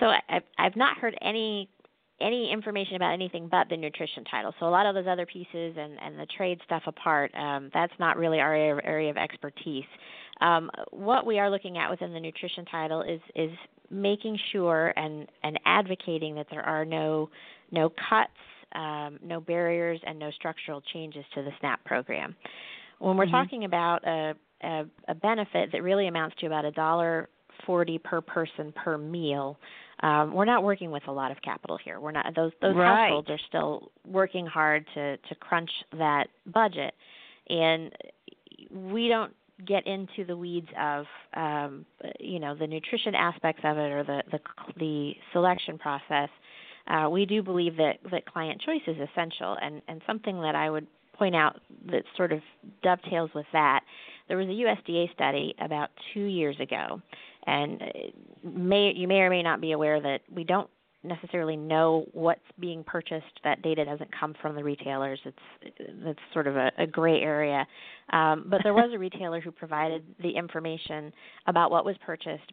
So 0.00 0.06
I've 0.28 0.42
I've 0.58 0.76
not 0.76 0.98
heard 0.98 1.16
any 1.22 1.68
any 2.20 2.52
information 2.52 2.96
about 2.96 3.12
anything 3.12 3.48
but 3.48 3.68
the 3.68 3.76
nutrition 3.76 4.24
title. 4.24 4.52
So 4.58 4.66
a 4.66 4.70
lot 4.70 4.86
of 4.86 4.94
those 4.94 5.06
other 5.08 5.26
pieces 5.26 5.76
and, 5.78 5.98
and 6.02 6.18
the 6.18 6.26
trade 6.36 6.58
stuff 6.64 6.82
apart, 6.86 7.32
um, 7.34 7.70
that's 7.72 7.92
not 7.98 8.16
really 8.16 8.40
our 8.40 8.54
area 8.54 9.10
of 9.10 9.16
expertise. 9.16 9.84
Um, 10.40 10.70
what 10.90 11.26
we 11.26 11.38
are 11.38 11.50
looking 11.50 11.78
at 11.78 11.90
within 11.90 12.12
the 12.12 12.20
nutrition 12.20 12.64
title 12.64 13.02
is 13.02 13.20
is 13.34 13.50
making 13.90 14.38
sure 14.52 14.92
and 14.96 15.28
and 15.42 15.58
advocating 15.64 16.34
that 16.36 16.46
there 16.50 16.62
are 16.62 16.84
no 16.84 17.30
no 17.70 17.88
cuts, 17.88 18.30
um, 18.74 19.18
no 19.22 19.40
barriers, 19.40 20.00
and 20.06 20.18
no 20.18 20.30
structural 20.30 20.80
changes 20.92 21.24
to 21.34 21.42
the 21.42 21.50
SNAP 21.60 21.84
program. 21.84 22.36
When 22.98 23.16
we're 23.16 23.24
mm-hmm. 23.24 23.32
talking 23.32 23.64
about 23.64 24.06
a, 24.06 24.34
a 24.62 24.84
a 25.08 25.14
benefit 25.14 25.70
that 25.72 25.82
really 25.82 26.08
amounts 26.08 26.36
to 26.40 26.46
about 26.46 26.64
a 26.64 26.70
dollar 26.72 27.28
forty 27.66 27.98
per 27.98 28.20
person 28.20 28.72
per 28.72 28.96
meal, 28.96 29.58
um, 30.00 30.32
we're 30.32 30.44
not 30.44 30.62
working 30.62 30.90
with 30.90 31.02
a 31.08 31.12
lot 31.12 31.30
of 31.32 31.42
capital 31.42 31.78
here. 31.82 31.98
We're 31.98 32.12
not 32.12 32.34
those 32.34 32.52
those 32.62 32.76
right. 32.76 33.06
households 33.06 33.30
are 33.30 33.40
still 33.48 33.90
working 34.06 34.46
hard 34.46 34.86
to 34.94 35.16
to 35.16 35.34
crunch 35.34 35.70
that 35.98 36.28
budget, 36.46 36.94
and 37.48 37.92
we 38.70 39.08
don't 39.08 39.32
get 39.66 39.86
into 39.86 40.24
the 40.24 40.36
weeds 40.36 40.68
of 40.80 41.06
um, 41.34 41.84
you 42.20 42.38
know 42.38 42.54
the 42.54 42.66
nutrition 42.66 43.14
aspects 43.14 43.62
of 43.64 43.76
it 43.76 43.90
or 43.90 44.04
the 44.04 44.22
the, 44.30 44.40
the 44.78 45.12
selection 45.32 45.78
process, 45.78 46.28
uh, 46.86 47.08
we 47.08 47.26
do 47.26 47.42
believe 47.42 47.76
that 47.76 47.98
that 48.10 48.26
client 48.26 48.60
choice 48.60 48.82
is 48.86 48.96
essential 48.96 49.56
and 49.60 49.82
and 49.88 50.00
something 50.06 50.40
that 50.42 50.54
I 50.54 50.70
would 50.70 50.86
point 51.14 51.34
out 51.34 51.60
that 51.90 52.04
sort 52.16 52.32
of 52.32 52.40
dovetails 52.82 53.30
with 53.34 53.46
that. 53.52 53.80
There 54.28 54.36
was 54.36 54.46
a 54.46 54.50
USDA 54.50 55.12
study 55.12 55.54
about 55.58 55.90
two 56.14 56.24
years 56.24 56.56
ago, 56.60 57.02
and 57.46 57.82
may 58.42 58.92
you 58.94 59.08
may 59.08 59.20
or 59.20 59.30
may 59.30 59.42
not 59.42 59.60
be 59.60 59.72
aware 59.72 60.00
that 60.00 60.20
we 60.34 60.44
don't 60.44 60.68
necessarily 61.04 61.56
know 61.56 62.06
what's 62.12 62.40
being 62.58 62.82
purchased. 62.84 63.40
That 63.44 63.62
data 63.62 63.84
doesn't 63.84 64.10
come 64.18 64.34
from 64.40 64.56
the 64.56 64.64
retailers. 64.64 65.20
It's 65.24 65.72
it's 65.78 66.20
sort 66.32 66.46
of 66.46 66.56
a, 66.56 66.70
a 66.78 66.86
gray 66.86 67.20
area. 67.20 67.66
Um, 68.12 68.46
but 68.48 68.60
there 68.62 68.74
was 68.74 68.90
a 68.94 68.98
retailer 68.98 69.40
who 69.40 69.50
provided 69.50 70.04
the 70.22 70.30
information 70.30 71.12
about 71.46 71.70
what 71.70 71.84
was 71.84 71.96
purchased 72.04 72.52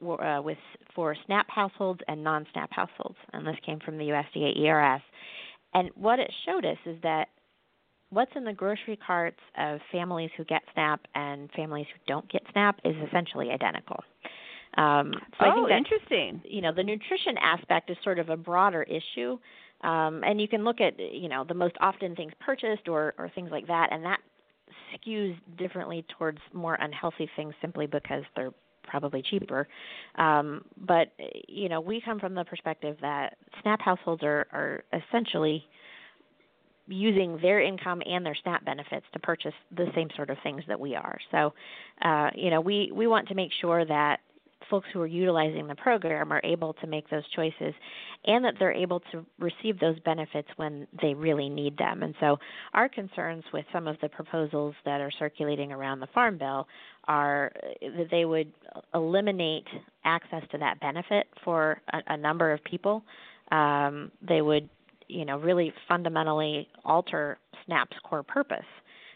for, 0.00 0.22
uh, 0.22 0.42
with 0.42 0.58
for 0.94 1.16
SNAP 1.26 1.46
households 1.48 2.00
and 2.08 2.22
non-SNAP 2.22 2.70
households, 2.72 3.16
and 3.32 3.46
this 3.46 3.56
came 3.64 3.78
from 3.80 3.98
the 3.98 4.04
USDA 4.04 4.58
ERS. 4.66 5.02
And 5.74 5.90
what 5.94 6.18
it 6.18 6.32
showed 6.44 6.64
us 6.64 6.78
is 6.86 6.96
that 7.02 7.28
what's 8.10 8.30
in 8.34 8.44
the 8.44 8.52
grocery 8.52 8.98
carts 9.04 9.40
of 9.58 9.80
families 9.92 10.30
who 10.36 10.44
get 10.44 10.62
SNAP 10.72 11.00
and 11.14 11.50
families 11.54 11.86
who 11.92 12.00
don't 12.06 12.30
get 12.30 12.42
SNAP 12.52 12.80
is 12.84 12.94
essentially 13.08 13.50
identical. 13.50 14.02
Um, 14.76 15.12
so 15.38 15.46
oh, 15.46 15.50
I 15.50 15.54
think 15.54 15.68
that, 15.68 15.76
interesting. 15.78 16.42
You 16.44 16.60
know, 16.60 16.72
the 16.72 16.82
nutrition 16.82 17.36
aspect 17.40 17.90
is 17.90 17.96
sort 18.04 18.18
of 18.18 18.28
a 18.28 18.36
broader 18.36 18.82
issue, 18.82 19.38
um, 19.82 20.22
and 20.24 20.40
you 20.40 20.48
can 20.48 20.64
look 20.64 20.80
at 20.80 20.98
you 20.98 21.28
know 21.28 21.44
the 21.44 21.54
most 21.54 21.76
often 21.80 22.14
things 22.14 22.32
purchased 22.40 22.88
or 22.88 23.14
or 23.18 23.30
things 23.34 23.50
like 23.50 23.66
that, 23.68 23.88
and 23.90 24.04
that 24.04 24.20
skews 24.94 25.36
differently 25.56 26.04
towards 26.18 26.38
more 26.52 26.74
unhealthy 26.74 27.28
things 27.36 27.54
simply 27.60 27.86
because 27.86 28.22
they're 28.34 28.52
probably 28.82 29.22
cheaper. 29.22 29.66
Um, 30.16 30.64
but 30.76 31.12
you 31.48 31.68
know, 31.68 31.80
we 31.80 32.00
come 32.00 32.20
from 32.20 32.34
the 32.34 32.44
perspective 32.44 32.96
that 33.00 33.36
SNAP 33.62 33.80
households 33.80 34.22
are 34.22 34.46
are 34.52 34.84
essentially 34.92 35.66
using 36.88 37.38
their 37.42 37.60
income 37.60 38.00
and 38.06 38.24
their 38.24 38.36
SNAP 38.42 38.64
benefits 38.64 39.06
to 39.12 39.18
purchase 39.18 39.54
the 39.76 39.86
same 39.94 40.08
sort 40.14 40.30
of 40.30 40.36
things 40.42 40.62
that 40.68 40.78
we 40.78 40.94
are. 40.94 41.18
So, 41.32 41.52
uh, 42.02 42.30
you 42.34 42.50
know, 42.50 42.60
we 42.60 42.92
we 42.94 43.06
want 43.06 43.28
to 43.28 43.34
make 43.34 43.50
sure 43.60 43.84
that 43.84 44.20
folks 44.70 44.88
who 44.92 45.00
are 45.00 45.06
utilizing 45.06 45.66
the 45.66 45.74
program 45.74 46.32
are 46.32 46.40
able 46.44 46.74
to 46.74 46.86
make 46.86 47.08
those 47.10 47.22
choices 47.34 47.74
and 48.24 48.44
that 48.44 48.54
they're 48.58 48.72
able 48.72 49.00
to 49.12 49.24
receive 49.38 49.78
those 49.78 49.98
benefits 50.00 50.48
when 50.56 50.86
they 51.00 51.14
really 51.14 51.48
need 51.48 51.76
them. 51.78 52.02
And 52.02 52.14
so, 52.20 52.38
our 52.74 52.88
concerns 52.88 53.44
with 53.52 53.64
some 53.72 53.86
of 53.86 53.96
the 54.02 54.08
proposals 54.08 54.74
that 54.84 55.00
are 55.00 55.10
circulating 55.18 55.72
around 55.72 56.00
the 56.00 56.08
Farm 56.08 56.38
Bill 56.38 56.66
are 57.08 57.52
that 57.80 58.08
they 58.10 58.24
would 58.24 58.52
eliminate 58.94 59.66
access 60.04 60.42
to 60.50 60.58
that 60.58 60.80
benefit 60.80 61.26
for 61.44 61.80
a, 61.92 61.98
a 62.08 62.16
number 62.16 62.52
of 62.52 62.62
people. 62.64 63.02
Um, 63.52 64.10
they 64.26 64.42
would, 64.42 64.68
you 65.08 65.24
know, 65.24 65.38
really 65.38 65.72
fundamentally 65.88 66.68
alter 66.84 67.38
SNAP's 67.64 67.96
core 68.02 68.24
purpose, 68.24 68.66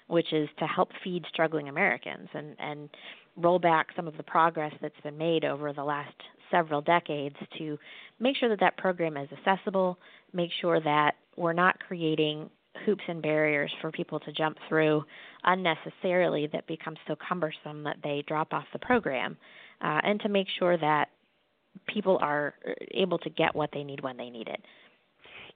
which 0.06 0.32
is 0.32 0.48
to 0.58 0.66
help 0.66 0.90
feed 1.02 1.24
struggling 1.28 1.68
Americans 1.68 2.28
and 2.32 2.54
and 2.58 2.88
roll 3.36 3.58
back 3.58 3.88
some 3.96 4.08
of 4.08 4.16
the 4.16 4.22
progress 4.22 4.72
that's 4.80 5.00
been 5.02 5.18
made 5.18 5.44
over 5.44 5.72
the 5.72 5.84
last 5.84 6.14
several 6.50 6.80
decades 6.80 7.36
to 7.58 7.78
make 8.18 8.36
sure 8.36 8.48
that 8.48 8.60
that 8.60 8.76
program 8.76 9.16
is 9.16 9.28
accessible, 9.32 9.98
make 10.32 10.50
sure 10.60 10.80
that 10.80 11.14
we're 11.36 11.52
not 11.52 11.78
creating 11.86 12.50
hoops 12.84 13.02
and 13.08 13.22
barriers 13.22 13.72
for 13.80 13.90
people 13.90 14.20
to 14.20 14.32
jump 14.32 14.56
through 14.68 15.04
unnecessarily 15.44 16.48
that 16.52 16.66
becomes 16.66 16.98
so 17.06 17.16
cumbersome 17.28 17.82
that 17.82 17.96
they 18.02 18.22
drop 18.26 18.52
off 18.52 18.64
the 18.72 18.78
program, 18.78 19.36
uh, 19.80 20.00
and 20.04 20.20
to 20.20 20.28
make 20.28 20.46
sure 20.58 20.76
that 20.78 21.08
people 21.88 22.18
are 22.20 22.54
able 22.92 23.18
to 23.18 23.30
get 23.30 23.54
what 23.54 23.70
they 23.72 23.84
need 23.84 24.02
when 24.02 24.16
they 24.16 24.30
need 24.30 24.48
it. 24.48 24.60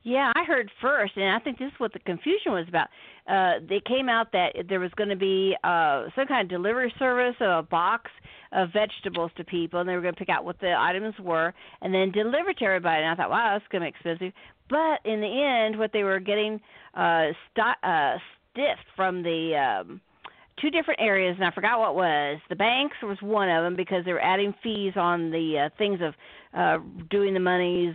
Yeah, 0.05 0.33
I 0.37 0.45
heard 0.45 0.71
first, 0.83 1.15
and 1.17 1.35
I 1.35 1.39
think 1.39 1.59
this 1.59 1.69
is 1.69 1.81
what 1.81 1.95
the 1.95 1.99
confusion 1.99 2.53
was 2.53 2.67
about. 2.69 2.89
Uh, 3.27 3.65
they 3.67 3.81
came 3.81 4.11
out 4.11 4.33
that 4.33 4.51
there 4.69 4.79
was 4.79 4.91
going 4.97 5.09
to 5.09 5.17
be 5.17 5.57
uh, 5.65 6.05
some 6.15 6.27
kind 6.27 6.43
of 6.43 6.51
delivery 6.51 6.93
service 6.99 7.35
a 7.41 7.63
box 7.63 8.11
of 8.53 8.69
vegetables 8.75 9.31
to 9.39 9.45
people, 9.45 9.81
and 9.81 9.89
they 9.89 9.95
were 9.95 10.03
going 10.03 10.13
to 10.13 10.19
pick 10.19 10.29
out 10.29 10.45
what 10.45 10.61
the 10.61 10.75
items 10.79 11.15
were 11.19 11.55
and 11.81 11.93
then 11.95 12.13
deliver 12.13 12.53
to 12.53 12.65
everybody. 12.67 13.03
And 13.03 13.11
I 13.11 13.15
thought, 13.15 13.31
wow, 13.31 13.55
that's 13.55 13.65
going 13.73 13.81
to 13.81 13.87
be 13.87 13.97
expensive. 13.97 14.33
But 14.69 15.01
in 15.11 15.23
the 15.23 15.27
end, 15.27 15.79
what 15.79 15.95
they 15.95 16.03
were 16.03 16.21
getting 16.21 16.61
uh, 16.93 17.29
st- 17.57 17.83
uh, 17.83 18.19
stiffed 18.53 18.87
from 18.95 19.23
the 19.23 19.57
um, 19.57 20.03
two 20.61 20.71
different 20.71 21.01
areas, 21.01 21.35
and 21.39 21.47
I 21.47 21.51
forgot 21.51 21.79
what 21.79 21.95
was. 21.95 22.41
The 22.51 22.57
banks 22.57 22.97
was 23.03 23.17
one 23.23 23.49
of 23.49 23.65
them 23.65 23.75
because 23.75 24.05
they 24.05 24.13
were 24.13 24.23
adding 24.23 24.55
fees 24.63 24.93
on 24.97 25.31
the 25.31 25.67
uh, 25.67 25.77
things 25.79 26.01
of 26.03 26.15
uh, 26.53 26.79
doing 27.09 27.33
the 27.33 27.41
monies 27.41 27.95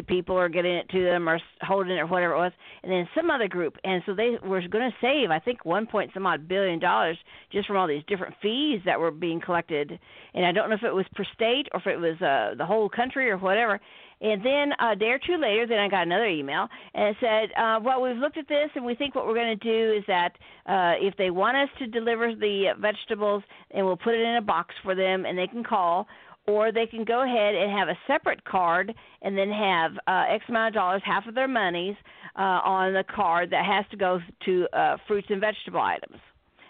to 0.00 0.06
people 0.06 0.36
or 0.36 0.48
getting 0.48 0.74
it 0.74 0.88
to 0.90 1.04
them 1.04 1.28
or 1.28 1.40
holding 1.62 1.92
it 1.92 2.00
or 2.00 2.06
whatever 2.06 2.34
it 2.34 2.38
was, 2.38 2.52
and 2.82 2.90
then 2.90 3.08
some 3.14 3.30
other 3.30 3.48
group. 3.48 3.76
And 3.84 4.02
so 4.06 4.14
they 4.14 4.36
were 4.42 4.60
going 4.68 4.90
to 4.90 4.96
save, 5.00 5.30
I 5.30 5.38
think, 5.38 5.64
one 5.64 5.86
point 5.86 6.10
some 6.14 6.26
odd 6.26 6.48
billion 6.48 6.78
dollars 6.78 7.18
just 7.52 7.66
from 7.66 7.76
all 7.76 7.86
these 7.86 8.02
different 8.08 8.34
fees 8.42 8.80
that 8.84 8.98
were 8.98 9.10
being 9.10 9.40
collected. 9.40 9.98
And 10.34 10.44
I 10.44 10.52
don't 10.52 10.70
know 10.70 10.76
if 10.76 10.82
it 10.82 10.94
was 10.94 11.06
per 11.14 11.24
state 11.34 11.68
or 11.72 11.80
if 11.80 11.86
it 11.86 11.96
was 11.96 12.20
uh, 12.20 12.56
the 12.56 12.66
whole 12.66 12.88
country 12.88 13.30
or 13.30 13.38
whatever. 13.38 13.80
And 14.22 14.44
then 14.44 14.72
a 14.78 14.94
day 14.94 15.06
or 15.06 15.18
two 15.18 15.38
later, 15.40 15.66
then 15.66 15.78
I 15.78 15.88
got 15.88 16.02
another 16.02 16.26
email 16.26 16.68
and 16.92 17.08
it 17.08 17.16
said, 17.20 17.58
uh, 17.58 17.80
"Well, 17.82 18.02
we've 18.02 18.16
looked 18.16 18.36
at 18.36 18.48
this 18.48 18.68
and 18.74 18.84
we 18.84 18.94
think 18.94 19.14
what 19.14 19.26
we're 19.26 19.34
going 19.34 19.58
to 19.58 19.64
do 19.64 19.96
is 19.96 20.04
that 20.08 20.32
uh, 20.66 20.92
if 21.00 21.16
they 21.16 21.30
want 21.30 21.56
us 21.56 21.70
to 21.78 21.86
deliver 21.86 22.34
the 22.34 22.74
vegetables, 22.78 23.42
and 23.70 23.86
we'll 23.86 23.96
put 23.96 24.14
it 24.14 24.20
in 24.20 24.36
a 24.36 24.42
box 24.42 24.74
for 24.82 24.94
them, 24.94 25.24
and 25.24 25.38
they 25.38 25.46
can 25.46 25.64
call, 25.64 26.06
or 26.50 26.72
they 26.72 26.86
can 26.86 27.04
go 27.04 27.22
ahead 27.22 27.54
and 27.54 27.70
have 27.70 27.88
a 27.88 27.98
separate 28.06 28.44
card 28.44 28.92
and 29.22 29.38
then 29.38 29.50
have 29.50 29.92
uh, 30.08 30.34
X 30.34 30.44
amount 30.48 30.68
of 30.68 30.74
dollars, 30.74 31.02
half 31.04 31.26
of 31.26 31.34
their 31.34 31.48
monies, 31.48 31.94
uh, 32.36 32.60
on 32.64 32.92
the 32.92 33.04
card 33.14 33.50
that 33.50 33.64
has 33.64 33.84
to 33.90 33.96
go 33.96 34.18
to 34.44 34.66
uh, 34.72 34.96
fruits 35.06 35.28
and 35.30 35.40
vegetable 35.40 35.80
items. 35.80 36.18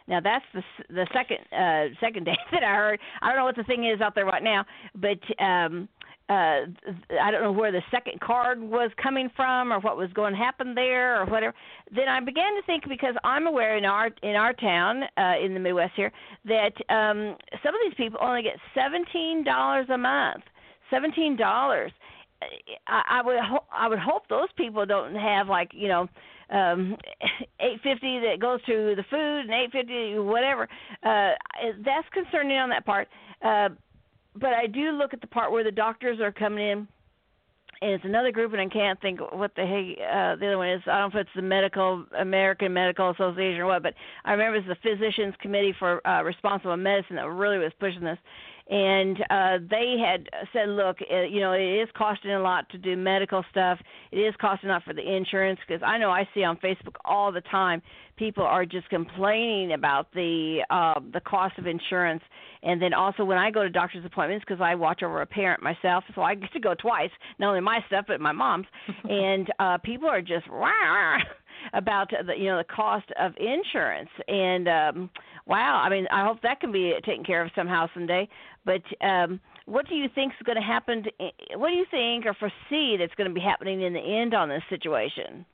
Now 0.06 0.20
that's 0.20 0.44
the 0.52 0.62
the 0.88 1.06
second 1.14 1.38
uh, 1.52 1.94
second 2.00 2.24
day 2.30 2.36
that 2.52 2.62
I 2.62 2.74
heard. 2.74 3.00
I 3.22 3.28
don't 3.28 3.36
know 3.36 3.44
what 3.44 3.56
the 3.56 3.64
thing 3.64 3.86
is 3.86 4.00
out 4.00 4.14
there 4.14 4.26
right 4.26 4.42
now, 4.42 4.64
but 4.94 5.20
um, 5.42 5.88
uh, 6.30 6.66
I 7.20 7.30
don't 7.32 7.42
know 7.42 7.50
where 7.50 7.72
the 7.72 7.82
second 7.90 8.20
card 8.20 8.60
was 8.60 8.92
coming 9.02 9.28
from 9.34 9.72
or 9.72 9.80
what 9.80 9.96
was 9.96 10.12
going 10.12 10.32
to 10.32 10.38
happen 10.38 10.76
there 10.76 11.20
or 11.20 11.26
whatever. 11.26 11.52
Then 11.92 12.08
I 12.08 12.20
began 12.20 12.54
to 12.54 12.62
think 12.66 12.84
because 12.88 13.16
I'm 13.24 13.48
aware 13.48 13.76
in 13.76 13.84
our 13.84 14.10
in 14.22 14.36
our 14.36 14.52
town 14.52 15.02
uh, 15.18 15.34
in 15.44 15.54
the 15.54 15.60
Midwest 15.60 15.94
here 15.96 16.12
that 16.44 16.72
um, 16.88 17.36
some 17.64 17.74
of 17.74 17.80
these 17.84 17.94
people 17.96 18.20
only 18.22 18.42
get 18.42 18.54
seventeen 18.74 19.42
dollars 19.42 19.86
a 19.92 19.98
month. 19.98 20.44
Seventeen 20.88 21.36
dollars. 21.36 21.90
I, 22.86 23.02
I 23.10 23.22
would 23.22 23.40
ho- 23.40 23.66
I 23.72 23.88
would 23.88 23.98
hope 23.98 24.28
those 24.28 24.48
people 24.56 24.86
don't 24.86 25.16
have 25.16 25.48
like 25.48 25.72
you 25.74 25.88
know 25.88 26.08
um 26.50 26.96
eight 27.60 27.80
fifty 27.82 28.20
that 28.20 28.36
goes 28.40 28.62
to 28.66 28.94
the 28.94 29.04
food 29.10 29.40
and 29.40 29.50
eight 29.50 29.72
fifty 29.72 30.16
whatever 30.18 30.68
uh 31.02 31.32
that's 31.84 32.08
concerning 32.12 32.56
on 32.56 32.70
that 32.70 32.86
part 32.86 33.08
uh 33.44 33.68
but 34.34 34.52
i 34.52 34.66
do 34.66 34.92
look 34.92 35.12
at 35.12 35.20
the 35.20 35.26
part 35.26 35.52
where 35.52 35.64
the 35.64 35.70
doctors 35.70 36.20
are 36.20 36.32
coming 36.32 36.68
in 36.68 36.88
and 37.82 37.92
it's 37.92 38.04
another 38.04 38.30
group 38.32 38.52
and 38.52 38.60
i 38.60 38.68
can't 38.68 39.00
think 39.00 39.20
what 39.32 39.54
the 39.56 39.62
hey 39.62 39.96
uh 40.02 40.36
the 40.36 40.46
other 40.46 40.58
one 40.58 40.68
is. 40.70 40.82
I 40.86 40.98
don't 40.98 41.14
know 41.14 41.20
if 41.20 41.26
it's 41.26 41.36
the 41.36 41.42
medical 41.42 42.04
american 42.18 42.72
medical 42.72 43.10
association 43.10 43.60
or 43.60 43.66
what 43.66 43.82
but 43.82 43.94
i 44.24 44.32
remember 44.32 44.58
it's 44.58 44.68
the 44.68 44.76
physicians 44.88 45.34
committee 45.40 45.74
for 45.78 46.06
uh 46.06 46.22
responsible 46.22 46.76
medicine 46.76 47.16
that 47.16 47.28
really 47.28 47.58
was 47.58 47.72
pushing 47.78 48.04
this 48.04 48.18
and 48.70 49.20
uh, 49.30 49.58
they 49.68 49.96
had 49.98 50.28
said, 50.52 50.68
look, 50.68 50.98
uh, 51.12 51.22
you 51.22 51.40
know, 51.40 51.52
it 51.52 51.82
is 51.82 51.88
costing 51.96 52.30
a 52.30 52.40
lot 52.40 52.68
to 52.70 52.78
do 52.78 52.96
medical 52.96 53.44
stuff. 53.50 53.80
It 54.12 54.18
is 54.18 54.32
costing 54.40 54.70
a 54.70 54.74
lot 54.74 54.84
for 54.84 54.94
the 54.94 55.02
insurance 55.02 55.58
because 55.66 55.82
I 55.84 55.98
know 55.98 56.10
I 56.10 56.28
see 56.34 56.44
on 56.44 56.56
Facebook 56.58 56.94
all 57.04 57.32
the 57.32 57.40
time 57.42 57.82
people 58.20 58.44
are 58.44 58.66
just 58.66 58.88
complaining 58.90 59.72
about 59.72 60.12
the 60.12 60.60
uh, 60.70 61.00
the 61.12 61.20
cost 61.20 61.58
of 61.58 61.66
insurance. 61.66 62.22
And 62.62 62.80
then 62.80 62.92
also 62.92 63.24
when 63.24 63.38
I 63.38 63.50
go 63.50 63.62
to 63.62 63.70
doctor's 63.70 64.04
appointments 64.04 64.44
because 64.46 64.60
I 64.60 64.74
watch 64.74 65.02
over 65.02 65.22
a 65.22 65.26
parent 65.26 65.62
myself, 65.62 66.04
so 66.14 66.20
I 66.20 66.34
get 66.34 66.52
to 66.52 66.60
go 66.60 66.74
twice, 66.74 67.10
not 67.38 67.48
only 67.48 67.62
my 67.62 67.80
stuff 67.88 68.04
but 68.06 68.20
my 68.20 68.32
mom's. 68.32 68.66
and 69.04 69.50
uh, 69.58 69.78
people 69.78 70.08
are 70.08 70.20
just 70.20 70.46
about 71.72 72.10
the 72.10 72.34
you 72.36 72.46
know 72.46 72.58
the 72.58 72.64
cost 72.64 73.06
of 73.18 73.32
insurance 73.36 74.10
and 74.28 74.68
um 74.68 75.10
wow 75.46 75.80
i 75.84 75.88
mean 75.88 76.06
i 76.10 76.24
hope 76.24 76.40
that 76.42 76.60
can 76.60 76.72
be 76.72 76.94
taken 77.04 77.24
care 77.24 77.42
of 77.42 77.50
somehow 77.54 77.86
someday 77.94 78.28
but 78.64 78.82
um 79.00 79.40
what 79.66 79.88
do 79.88 79.94
you 79.94 80.08
think 80.14 80.32
is 80.32 80.44
going 80.44 80.56
to 80.56 80.62
happen 80.62 81.04
to, 81.04 81.10
what 81.56 81.68
do 81.68 81.74
you 81.74 81.86
think 81.90 82.26
or 82.26 82.34
foresee 82.34 82.96
that's 82.96 83.14
going 83.14 83.28
to 83.28 83.34
be 83.34 83.40
happening 83.40 83.82
in 83.82 83.92
the 83.92 84.00
end 84.00 84.34
on 84.34 84.48
this 84.48 84.62
situation 84.68 85.44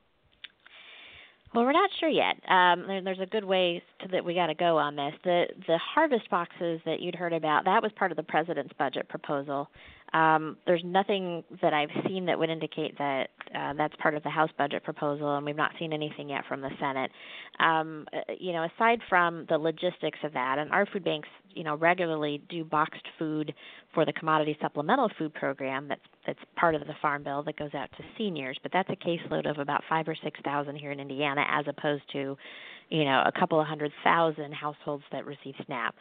well, 1.54 1.64
we're 1.64 1.72
not 1.72 1.88
sure 2.00 2.10
yet. 2.10 2.34
Um, 2.50 2.86
there, 2.86 3.00
there's 3.02 3.20
a 3.20 3.26
good 3.26 3.44
ways 3.44 3.80
to, 4.00 4.08
that 4.08 4.22
we 4.22 4.34
got 4.34 4.48
to 4.48 4.54
go 4.54 4.76
on 4.76 4.96
this. 4.96 5.14
The 5.24 5.46
the 5.66 5.78
harvest 5.78 6.28
boxes 6.28 6.80
that 6.84 7.00
you'd 7.00 7.14
heard 7.14 7.32
about 7.32 7.64
that 7.64 7.82
was 7.82 7.92
part 7.96 8.10
of 8.10 8.16
the 8.16 8.22
president's 8.22 8.74
budget 8.78 9.08
proposal. 9.08 9.70
Um, 10.12 10.56
there's 10.66 10.82
nothing 10.84 11.42
that 11.62 11.74
I've 11.74 11.90
seen 12.06 12.26
that 12.26 12.38
would 12.38 12.48
indicate 12.48 12.96
that 12.98 13.28
uh, 13.54 13.72
that's 13.76 13.94
part 13.96 14.14
of 14.14 14.22
the 14.22 14.30
House 14.30 14.50
budget 14.56 14.84
proposal, 14.84 15.36
and 15.36 15.44
we've 15.44 15.56
not 15.56 15.72
seen 15.78 15.92
anything 15.92 16.28
yet 16.28 16.44
from 16.48 16.60
the 16.60 16.70
Senate. 16.80 17.10
Um, 17.58 18.06
uh, 18.12 18.32
you 18.38 18.52
know, 18.52 18.66
aside 18.76 19.00
from 19.08 19.46
the 19.48 19.58
logistics 19.58 20.18
of 20.22 20.32
that, 20.32 20.58
and 20.58 20.70
our 20.70 20.86
food 20.86 21.04
banks, 21.04 21.28
you 21.50 21.64
know, 21.64 21.76
regularly 21.76 22.42
do 22.48 22.64
boxed 22.64 23.06
food 23.18 23.52
for 23.94 24.04
the 24.04 24.12
commodity 24.12 24.56
supplemental 24.60 25.10
food 25.18 25.34
program 25.34 25.88
that's 25.88 26.00
that's 26.26 26.38
part 26.56 26.74
of 26.74 26.82
the 26.82 26.94
farm 27.02 27.24
bill 27.24 27.42
that 27.42 27.56
goes 27.58 27.74
out 27.74 27.90
to 27.96 28.04
seniors, 28.16 28.58
but 28.62 28.72
that's 28.72 28.90
a 28.90 28.96
caseload 28.96 29.48
of 29.50 29.58
about 29.58 29.82
five 29.88 30.06
or 30.06 30.16
six 30.22 30.38
thousand 30.44 30.76
here 30.76 30.92
in 30.92 31.00
Indiana, 31.00 31.44
as 31.50 31.64
opposed 31.68 32.04
to 32.12 32.36
you 32.90 33.04
know 33.04 33.22
a 33.26 33.32
couple 33.38 33.60
of 33.60 33.66
hundred 33.66 33.90
thousand 34.04 34.52
households 34.54 35.04
that 35.10 35.26
receive 35.26 35.54
SNAP. 35.66 35.94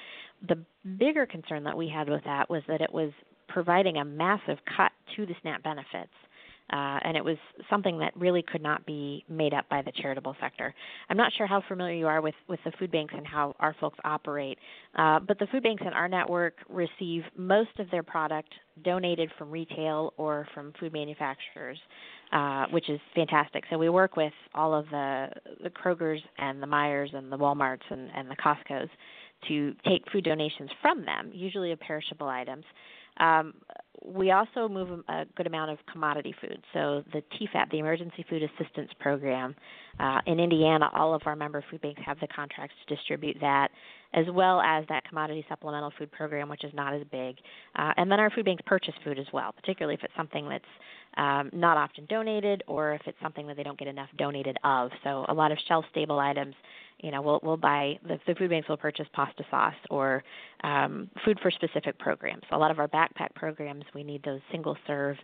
The 0.48 0.63
bigger 0.98 1.26
concern 1.26 1.63
that 1.63 1.76
we 1.76 1.89
had 1.89 2.08
with 2.08 2.24
that 2.26 2.50
was 2.50 2.62
that 2.68 2.82
it 2.82 2.94
was 2.94 3.12
providing 3.48 3.98
a 3.98 4.06
massive 4.06 4.58
cut 4.76 4.92
to 5.16 5.26
the 5.26 5.36
SNAP 5.42 5.64
benefits. 5.64 6.12
Uh, 6.74 6.98
and 7.04 7.16
it 7.16 7.24
was 7.24 7.38
something 7.70 8.00
that 8.00 8.12
really 8.18 8.42
could 8.42 8.62
not 8.62 8.84
be 8.88 9.24
made 9.30 9.54
up 9.54 9.70
by 9.70 9.84
the 9.84 9.92
charitable 10.02 10.36
sector. 10.42 10.74
I'm 11.10 11.18
not 11.18 11.32
sure 11.38 11.46
how 11.46 11.62
familiar 11.68 11.94
you 11.94 12.08
are 12.08 12.22
with, 12.22 12.34
with 12.48 12.60
the 12.66 12.72
food 12.80 12.92
banks 12.92 13.14
and 13.16 13.26
how 13.26 13.56
our 13.60 13.76
folks 13.80 14.00
operate, 14.04 14.58
uh, 14.98 15.20
but 15.20 15.38
the 15.38 15.46
food 15.52 15.62
banks 15.62 15.84
in 15.86 15.94
our 15.94 16.08
network 16.08 16.56
receive 16.68 17.22
most 17.38 17.70
of 17.78 17.92
their 17.92 18.02
product 18.02 18.50
donated 18.84 19.30
from 19.38 19.52
retail 19.52 20.16
or 20.18 20.48
from 20.56 20.74
food 20.80 20.92
manufacturers, 20.92 21.78
uh, 22.34 22.66
which 22.72 22.90
is 22.90 23.00
fantastic. 23.14 23.64
So 23.70 23.78
we 23.78 23.90
work 23.90 24.16
with 24.16 24.34
all 24.56 24.74
of 24.74 24.86
the, 24.90 25.28
the 25.62 25.70
Krogers 25.70 26.20
and 26.40 26.64
the 26.64 26.68
Meijers 26.68 27.16
and 27.16 27.32
the 27.32 27.38
Walmarts 27.38 27.86
and, 27.92 28.10
and 28.16 28.28
the 28.28 28.36
Costco's 28.38 28.90
to 29.50 29.76
take 29.88 30.02
food 30.12 30.24
donations 30.24 30.72
from 30.82 31.06
them, 31.06 31.30
usually 31.32 31.72
of 31.72 31.80
perishable 31.80 32.28
items. 32.28 32.64
Um, 33.17 33.54
we 34.04 34.32
also 34.32 34.67
move 34.67 35.04
a 35.08 35.25
good 35.36 35.47
amount 35.47 35.71
of 35.71 35.80
commodity 35.91 36.36
food. 36.39 36.62
So 36.73 37.04
the 37.12 37.23
TEFAP, 37.34 37.71
the 37.71 37.80
Emergency 37.80 38.25
Food 38.30 38.43
Assistance 38.43 38.91
Program, 38.99 39.56
uh, 39.99 40.19
in 40.28 40.39
Indiana, 40.39 40.89
all 40.93 41.13
of 41.13 41.21
our 41.25 41.36
member 41.36 41.63
food 41.71 41.82
banks 41.82 42.01
have 42.06 42.19
the 42.19 42.28
contracts 42.28 42.75
to 42.86 42.95
distribute 42.95 43.38
that, 43.41 43.69
as 44.13 44.25
well 44.32 44.62
as 44.62 44.86
that 44.89 45.08
commodity 45.08 45.45
supplemental 45.49 45.91
food 45.97 46.12
program, 46.12 46.49
which 46.49 46.63
is 46.63 46.73
not 46.73 46.93
as 46.93 47.01
big. 47.12 47.38
Uh, 47.75 47.93
and 47.97 48.12
then 48.12 48.19
our 48.19 48.30
food 48.30 48.45
banks 48.45 48.62
purchase 48.65 48.93
food 49.04 49.17
as 49.17 49.25
well, 49.34 49.51
particularly 49.54 49.95
if 49.95 50.04
it's 50.04 50.13
something 50.15 50.47
that's 50.47 50.63
um, 51.17 51.49
not 51.54 51.78
often 51.78 52.06
donated 52.06 52.63
or 52.67 52.93
if 52.93 53.01
it's 53.06 53.17
something 53.23 53.47
that 53.47 53.58
they 53.58 53.63
don't 53.63 53.80
get 53.80 53.88
enough 53.88 54.10
donated 54.17 54.58
of. 54.63 54.91
So 55.04 55.25
a 55.30 55.34
lot 55.34 55.51
of 55.51 55.58
shelf 55.67 55.86
stable 55.91 56.19
items 56.19 56.56
you 57.06 57.12
know 57.12 57.22
we'll 57.22 57.39
we'll 57.44 57.56
buy 57.56 58.00
the, 58.04 58.20
the 58.26 58.34
food 58.34 58.50
banks 58.50 58.68
will 58.68 58.78
purchase 58.78 59.06
pasta 59.13 59.44
sauce 59.52 59.76
or 59.91 60.24
um, 60.63 61.08
food 61.24 61.38
for 61.39 61.52
specific 61.52 62.00
programs. 62.00 62.41
A 62.52 62.58
lot 62.58 62.72
of 62.72 62.80
our 62.80 62.88
backpack 62.88 63.36
programs 63.36 63.84
we 63.94 64.04
need 64.04 64.24
those 64.24 64.41
single 64.52 64.76
serve 64.88 65.15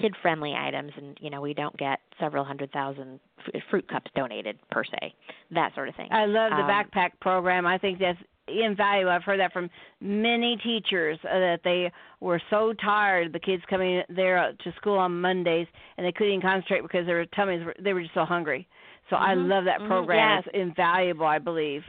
kid 0.00 0.14
friendly 0.22 0.54
items 0.56 0.92
and 0.96 1.18
you 1.20 1.30
know 1.30 1.40
we 1.40 1.52
don't 1.52 1.76
get 1.76 1.98
several 2.20 2.44
hundred 2.44 2.70
thousand 2.70 3.18
f- 3.52 3.60
fruit 3.68 3.88
cups 3.88 4.10
donated 4.14 4.56
per 4.70 4.84
se 4.84 5.12
that 5.50 5.74
sort 5.74 5.88
of 5.88 5.96
thing. 5.96 6.08
I 6.12 6.26
love 6.26 6.52
the 6.52 6.62
um, 6.62 6.70
backpack 6.70 7.10
program. 7.20 7.66
I 7.66 7.78
think 7.78 7.98
that's 7.98 8.18
invaluable. 8.46 9.10
I've 9.10 9.24
heard 9.24 9.40
that 9.40 9.52
from 9.52 9.68
many 10.00 10.56
teachers 10.62 11.18
uh, 11.24 11.32
that 11.32 11.60
they 11.64 11.90
were 12.20 12.40
so 12.48 12.72
tired 12.74 13.32
the 13.32 13.40
kids 13.40 13.64
coming 13.68 14.02
there 14.08 14.52
to 14.62 14.72
school 14.76 14.98
on 14.98 15.20
mondays 15.20 15.66
and 15.96 16.06
they 16.06 16.12
couldn't 16.12 16.34
even 16.34 16.42
concentrate 16.42 16.82
because 16.82 17.06
their 17.06 17.26
tummies 17.26 17.64
were 17.64 17.74
they 17.80 17.92
were 17.92 18.02
just 18.02 18.14
so 18.14 18.24
hungry 18.24 18.68
so 19.10 19.16
mm-hmm. 19.16 19.24
I 19.24 19.34
love 19.34 19.64
that 19.64 19.86
program. 19.86 20.42
Mm-hmm. 20.42 20.48
It's 20.48 20.56
invaluable, 20.70 21.26
I 21.26 21.38
believe. 21.38 21.82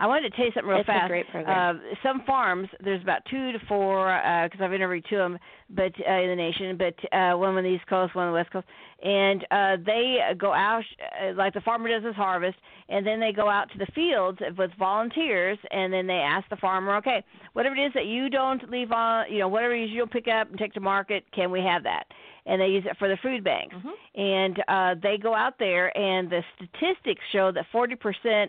I 0.00 0.06
wanted 0.06 0.30
to 0.30 0.36
tell 0.36 0.44
you 0.44 0.52
something 0.54 0.68
real 0.70 0.78
it's 0.78 0.86
fast. 0.86 1.06
A 1.06 1.08
great 1.08 1.28
program. 1.28 1.76
Uh, 1.76 1.94
some 2.04 2.22
farms, 2.24 2.68
there's 2.84 3.02
about 3.02 3.22
two 3.28 3.50
to 3.50 3.58
four, 3.66 4.06
because 4.44 4.60
uh, 4.60 4.64
I've 4.64 4.72
interviewed 4.72 5.04
two 5.10 5.16
of 5.16 5.32
them, 5.32 5.40
but 5.70 5.92
uh, 6.08 6.20
in 6.20 6.28
the 6.28 6.36
nation, 6.36 6.78
but 6.78 6.94
uh, 7.12 7.36
one 7.36 7.56
on 7.56 7.64
the 7.64 7.70
East 7.70 7.86
Coast, 7.88 8.14
one 8.14 8.26
on 8.26 8.32
the 8.32 8.38
West 8.38 8.52
Coast, 8.52 8.66
and 9.02 9.46
uh, 9.50 9.76
they 9.84 10.18
go 10.36 10.52
out 10.52 10.82
uh, 11.22 11.32
like 11.34 11.54
the 11.54 11.60
farmer 11.60 11.88
does 11.88 12.04
his 12.04 12.16
harvest, 12.16 12.56
and 12.88 13.06
then 13.06 13.20
they 13.20 13.32
go 13.32 13.48
out 13.48 13.70
to 13.72 13.78
the 13.78 13.86
fields 13.94 14.38
with 14.56 14.70
volunteers, 14.78 15.58
and 15.70 15.92
then 15.92 16.06
they 16.06 16.14
ask 16.14 16.48
the 16.48 16.56
farmer, 16.56 16.96
okay, 16.96 17.22
whatever 17.52 17.76
it 17.76 17.86
is 17.86 17.92
that 17.94 18.06
you 18.06 18.28
don't 18.28 18.68
leave 18.70 18.90
on, 18.90 19.30
you 19.30 19.38
know, 19.38 19.48
whatever 19.48 19.74
it 19.74 19.84
is 19.84 19.90
you'll 19.92 20.06
pick 20.06 20.26
up 20.26 20.50
and 20.50 20.58
take 20.58 20.72
to 20.72 20.80
market, 20.80 21.24
can 21.32 21.50
we 21.50 21.60
have 21.60 21.84
that? 21.84 22.04
and 22.48 22.60
they 22.60 22.66
use 22.66 22.84
it 22.86 22.96
for 22.98 23.08
the 23.08 23.18
food 23.22 23.44
banks. 23.44 23.74
Mm-hmm. 23.76 24.20
And 24.20 24.58
uh, 24.68 25.00
they 25.00 25.18
go 25.18 25.34
out 25.34 25.58
there, 25.58 25.96
and 25.96 26.30
the 26.30 26.42
statistics 26.56 27.20
show 27.30 27.52
that 27.52 27.66
40% 27.72 27.92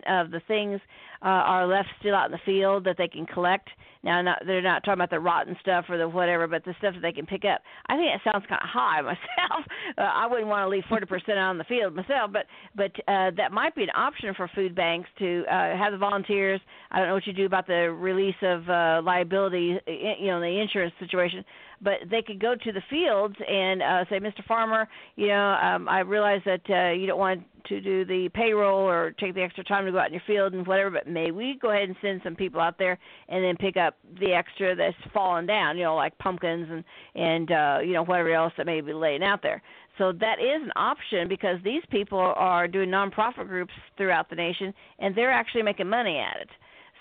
of 0.08 0.30
the 0.30 0.40
things 0.48 0.80
uh, 1.22 1.26
are 1.26 1.66
left 1.66 1.88
still 2.00 2.14
out 2.14 2.26
in 2.26 2.32
the 2.32 2.40
field 2.44 2.84
that 2.84 2.96
they 2.96 3.08
can 3.08 3.26
collect. 3.26 3.68
Now, 4.02 4.22
not, 4.22 4.42
they're 4.46 4.62
not 4.62 4.82
talking 4.82 4.94
about 4.94 5.10
the 5.10 5.20
rotten 5.20 5.56
stuff 5.60 5.84
or 5.88 5.98
the 5.98 6.08
whatever, 6.08 6.46
but 6.46 6.64
the 6.64 6.74
stuff 6.78 6.94
that 6.94 7.02
they 7.02 7.12
can 7.12 7.26
pick 7.26 7.44
up. 7.44 7.60
I 7.86 7.96
think 7.96 8.08
it 8.14 8.20
sounds 8.24 8.46
kind 8.48 8.60
of 8.62 8.68
high 8.68 9.00
myself. 9.02 9.64
Uh, 9.98 10.00
I 10.00 10.26
wouldn't 10.26 10.48
want 10.48 10.64
to 10.64 10.68
leave 10.68 10.84
40% 10.90 11.30
out 11.32 11.38
on 11.38 11.58
the 11.58 11.64
field 11.64 11.94
myself, 11.94 12.30
but 12.32 12.46
but 12.74 12.92
uh, 13.06 13.30
that 13.36 13.52
might 13.52 13.74
be 13.74 13.82
an 13.82 13.90
option 13.94 14.32
for 14.34 14.48
food 14.54 14.74
banks 14.74 15.08
to 15.18 15.44
uh, 15.50 15.76
have 15.76 15.92
the 15.92 15.98
volunteers. 15.98 16.60
I 16.90 16.98
don't 16.98 17.08
know 17.08 17.14
what 17.14 17.26
you 17.26 17.32
do 17.32 17.46
about 17.46 17.66
the 17.66 17.92
release 17.92 18.40
of 18.42 18.68
uh, 18.68 19.02
liability, 19.04 19.78
you 19.86 20.26
know, 20.26 20.40
the 20.40 20.60
insurance 20.60 20.94
situation, 20.98 21.44
but 21.82 21.94
they 22.10 22.22
could 22.22 22.40
go 22.40 22.54
to 22.54 22.72
the 22.72 22.82
fields 22.90 23.36
and 23.48 23.82
uh, 23.82 24.04
say, 24.10 24.18
Mr. 24.18 24.44
Farmer, 24.46 24.88
you 25.16 25.28
know, 25.28 25.58
um, 25.62 25.88
I 25.88 26.00
realize 26.00 26.42
that 26.44 26.62
uh, 26.68 26.92
you 26.92 27.06
don't 27.06 27.18
want 27.18 27.42
to 27.66 27.80
do 27.80 28.04
the 28.04 28.28
payroll 28.34 28.80
or 28.80 29.12
take 29.12 29.34
the 29.34 29.42
extra 29.42 29.64
time 29.64 29.84
to 29.86 29.92
go 29.92 29.98
out 29.98 30.08
in 30.08 30.14
your 30.14 30.22
field 30.26 30.54
and 30.54 30.66
whatever, 30.66 30.90
but 30.90 31.06
may 31.06 31.30
we 31.30 31.58
go 31.60 31.70
ahead 31.70 31.88
and 31.88 31.96
send 32.00 32.20
some 32.24 32.34
people 32.34 32.60
out 32.60 32.78
there 32.78 32.98
and 33.28 33.44
then 33.44 33.56
pick 33.56 33.76
up 33.76 33.96
the 34.18 34.32
extra 34.32 34.74
that's 34.74 34.96
fallen 35.12 35.46
down, 35.46 35.76
you 35.76 35.84
know, 35.84 35.94
like 35.94 36.16
pumpkins 36.18 36.68
and 36.70 36.84
and 37.14 37.50
uh, 37.50 37.78
you 37.82 37.92
know 37.92 38.04
whatever 38.04 38.32
else 38.32 38.52
that 38.56 38.66
may 38.66 38.80
be 38.80 38.92
laying 38.92 39.22
out 39.22 39.42
there. 39.42 39.62
So 39.98 40.12
that 40.12 40.38
is 40.40 40.62
an 40.62 40.72
option 40.76 41.28
because 41.28 41.58
these 41.62 41.82
people 41.90 42.32
are 42.36 42.66
doing 42.66 42.88
nonprofit 42.88 43.46
groups 43.48 43.72
throughout 43.96 44.30
the 44.30 44.36
nation 44.36 44.72
and 44.98 45.14
they're 45.14 45.32
actually 45.32 45.62
making 45.62 45.88
money 45.88 46.18
at 46.18 46.40
it. 46.40 46.48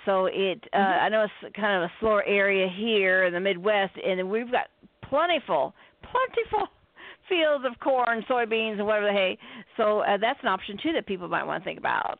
So 0.05 0.25
it, 0.25 0.63
uh, 0.73 0.77
mm-hmm. 0.77 1.05
I 1.05 1.09
know 1.09 1.23
it's 1.23 1.55
kind 1.55 1.83
of 1.83 1.89
a 1.89 1.93
slower 1.99 2.23
area 2.23 2.67
here 2.75 3.25
in 3.25 3.33
the 3.33 3.39
Midwest, 3.39 3.93
and 4.03 4.29
we've 4.29 4.51
got 4.51 4.67
plentiful, 5.07 5.73
plentiful 6.01 6.67
fields 7.29 7.65
of 7.65 7.79
corn, 7.79 8.23
soybeans, 8.29 8.77
and 8.77 8.85
whatever 8.85 9.07
the 9.07 9.13
hay. 9.13 9.37
So 9.77 9.99
uh, 9.99 10.17
that's 10.19 10.39
an 10.41 10.47
option 10.47 10.77
too 10.81 10.93
that 10.93 11.05
people 11.05 11.27
might 11.27 11.43
want 11.43 11.63
to 11.63 11.67
think 11.67 11.79
about. 11.79 12.19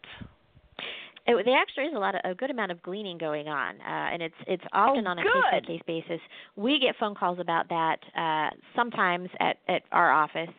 It, 1.28 1.46
there 1.46 1.58
actually 1.58 1.86
is 1.86 1.94
a 1.96 2.00
lot 2.00 2.15
of 2.15 2.22
a 2.24 2.34
good 2.34 2.50
amount 2.50 2.72
of 2.72 2.82
gleaning 2.82 3.18
going 3.18 3.48
on, 3.48 3.76
uh, 3.82 4.13
and 4.13 4.22
it's 4.22 4.36
it's 4.48 4.63
often 4.74 5.06
oh, 5.06 5.12
on 5.12 5.20
a 5.20 5.22
case 5.22 5.32
by 5.52 5.60
case 5.60 5.82
basis. 5.86 6.20
We 6.56 6.80
get 6.80 6.96
phone 7.00 7.13
calls 7.13 7.39
about 7.39 7.70
that 7.70 8.00
uh, 8.18 8.56
sometimes 8.76 9.30
at 9.39 9.58
at 9.68 9.84
our 9.92 10.12
office. 10.12 10.50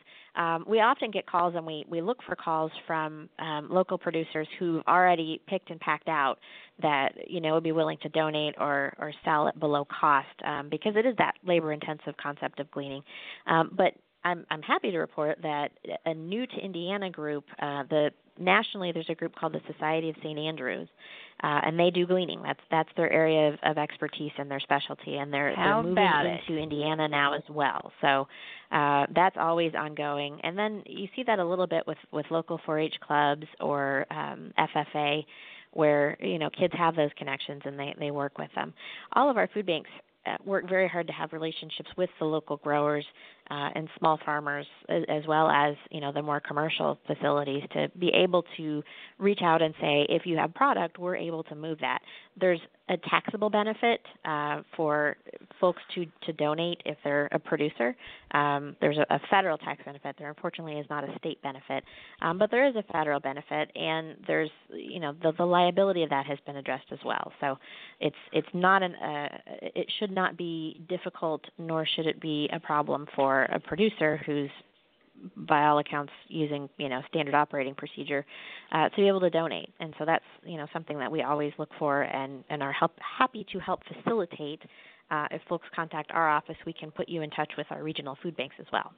Um, 0.40 0.64
we 0.66 0.80
often 0.80 1.10
get 1.10 1.26
calls, 1.26 1.54
and 1.54 1.66
we 1.66 1.84
we 1.86 2.00
look 2.00 2.18
for 2.26 2.34
calls 2.34 2.72
from 2.86 3.28
um, 3.38 3.68
local 3.70 3.98
producers 3.98 4.48
who've 4.58 4.82
already 4.88 5.40
picked 5.46 5.70
and 5.70 5.78
packed 5.80 6.08
out 6.08 6.38
that 6.80 7.10
you 7.28 7.42
know 7.42 7.54
would 7.54 7.62
be 7.62 7.72
willing 7.72 7.98
to 8.02 8.08
donate 8.08 8.54
or 8.58 8.94
or 8.98 9.12
sell 9.22 9.48
at 9.48 9.60
below 9.60 9.86
cost 10.00 10.28
um, 10.46 10.68
because 10.70 10.94
it 10.96 11.04
is 11.04 11.14
that 11.18 11.34
labor 11.46 11.72
intensive 11.74 12.14
concept 12.16 12.58
of 12.58 12.70
gleaning. 12.70 13.02
Um, 13.46 13.70
but 13.76 13.92
I'm 14.24 14.46
I'm 14.50 14.62
happy 14.62 14.90
to 14.90 14.98
report 14.98 15.38
that 15.42 15.72
a 16.06 16.14
new 16.14 16.46
to 16.46 16.56
Indiana 16.56 17.10
group, 17.10 17.44
uh, 17.60 17.82
the 17.90 18.10
nationally 18.40 18.92
there's 18.92 19.08
a 19.08 19.14
group 19.14 19.34
called 19.36 19.52
the 19.52 19.60
Society 19.72 20.10
of 20.10 20.16
St. 20.22 20.38
Andrews, 20.38 20.88
uh, 21.42 21.60
and 21.64 21.78
they 21.78 21.90
do 21.90 22.06
gleaning. 22.06 22.42
That's 22.42 22.60
that's 22.70 22.88
their 22.96 23.10
area 23.12 23.48
of, 23.48 23.58
of 23.62 23.78
expertise 23.78 24.32
and 24.38 24.50
their 24.50 24.60
specialty, 24.60 25.16
and 25.16 25.32
they're 25.32 25.54
How 25.54 25.82
they're 25.82 25.90
moving 25.90 26.32
it? 26.32 26.40
into 26.48 26.60
Indiana 26.60 27.08
now 27.08 27.34
as 27.34 27.42
well. 27.48 27.92
So 28.00 28.26
uh, 28.72 29.06
that's 29.14 29.36
always 29.38 29.72
ongoing. 29.74 30.40
And 30.42 30.58
then 30.58 30.82
you 30.86 31.08
see 31.16 31.22
that 31.26 31.38
a 31.38 31.44
little 31.44 31.66
bit 31.66 31.86
with 31.86 31.98
with 32.12 32.26
local 32.30 32.60
4-H 32.66 32.94
clubs 33.00 33.46
or 33.60 34.06
um, 34.10 34.52
FFA 34.58 35.24
where 35.72 36.16
you 36.20 36.38
know 36.38 36.50
kids 36.50 36.74
have 36.76 36.96
those 36.96 37.10
connections 37.16 37.62
and 37.64 37.78
they 37.78 37.94
they 37.98 38.10
work 38.10 38.38
with 38.38 38.50
them. 38.54 38.72
All 39.12 39.30
of 39.30 39.36
our 39.36 39.48
food 39.54 39.66
banks 39.66 39.90
uh, 40.26 40.36
work 40.44 40.68
very 40.68 40.88
hard 40.88 41.06
to 41.06 41.12
have 41.12 41.32
relationships 41.32 41.90
with 41.96 42.10
the 42.18 42.24
local 42.26 42.58
growers 42.58 43.04
uh, 43.50 43.70
and 43.74 43.88
small 43.98 44.18
farmers, 44.24 44.66
as, 44.88 45.26
well 45.26 45.48
as 45.50 45.74
you 45.90 46.00
know 46.00 46.12
the 46.12 46.22
more 46.22 46.40
commercial 46.40 46.98
facilities, 47.06 47.62
to 47.72 47.88
be 47.98 48.08
able 48.10 48.44
to 48.56 48.82
reach 49.18 49.40
out 49.42 49.60
and 49.60 49.74
say, 49.80 50.06
if 50.08 50.24
you 50.24 50.36
have 50.36 50.54
product, 50.54 50.98
we're 50.98 51.16
able 51.16 51.42
to 51.44 51.54
move 51.54 51.78
that. 51.80 51.98
There's 52.40 52.60
a 52.88 52.96
taxable 53.08 53.50
benefit 53.50 54.00
uh, 54.24 54.62
for 54.76 55.16
folks 55.60 55.82
to 55.94 56.06
to 56.26 56.32
donate 56.32 56.80
if 56.84 56.96
they're 57.04 57.28
a 57.32 57.38
producer. 57.38 57.96
Um, 58.32 58.76
there's 58.80 58.98
a, 58.98 59.14
a 59.14 59.20
federal 59.30 59.58
tax 59.58 59.82
benefit. 59.84 60.16
There 60.18 60.28
unfortunately 60.28 60.74
is 60.74 60.86
not 60.88 61.08
a 61.08 61.18
state 61.18 61.42
benefit, 61.42 61.84
um, 62.22 62.38
but 62.38 62.50
there 62.50 62.66
is 62.68 62.76
a 62.76 62.84
federal 62.92 63.20
benefit, 63.20 63.70
and 63.74 64.16
there's 64.26 64.50
you 64.72 65.00
know 65.00 65.14
the, 65.22 65.32
the 65.32 65.44
liability 65.44 66.02
of 66.02 66.10
that 66.10 66.26
has 66.26 66.38
been 66.46 66.56
addressed 66.56 66.86
as 66.92 66.98
well. 67.04 67.32
So 67.40 67.58
it's 68.00 68.16
it's 68.32 68.48
not 68.54 68.82
an 68.82 68.94
uh, 68.94 69.38
it 69.60 69.86
should 69.98 70.10
not 70.10 70.36
be 70.36 70.80
difficult, 70.88 71.42
nor 71.58 71.86
should 71.96 72.06
it 72.06 72.20
be 72.20 72.48
a 72.52 72.60
problem 72.60 73.06
for 73.14 73.39
a 73.44 73.60
producer 73.60 74.20
who's 74.26 74.50
by 75.36 75.66
all 75.66 75.78
accounts 75.78 76.12
using 76.28 76.68
you 76.78 76.88
know 76.88 77.02
standard 77.08 77.34
operating 77.34 77.74
procedure 77.74 78.24
uh, 78.72 78.88
to 78.88 78.96
be 78.96 79.08
able 79.08 79.20
to 79.20 79.30
donate. 79.30 79.68
And 79.80 79.94
so 79.98 80.04
that's 80.04 80.24
you 80.44 80.56
know 80.56 80.66
something 80.72 80.98
that 80.98 81.10
we 81.10 81.22
always 81.22 81.52
look 81.58 81.70
for 81.78 82.02
and 82.02 82.44
and 82.48 82.62
are 82.62 82.72
help, 82.72 82.92
happy 83.18 83.46
to 83.52 83.58
help 83.58 83.80
facilitate 83.84 84.62
uh, 85.10 85.26
if 85.30 85.42
folks 85.48 85.66
contact 85.74 86.10
our 86.12 86.28
office 86.28 86.56
we 86.66 86.72
can 86.72 86.90
put 86.90 87.08
you 87.08 87.22
in 87.22 87.30
touch 87.30 87.52
with 87.58 87.66
our 87.70 87.82
regional 87.82 88.16
food 88.22 88.36
banks 88.36 88.54
as 88.58 88.66
well 88.72 88.92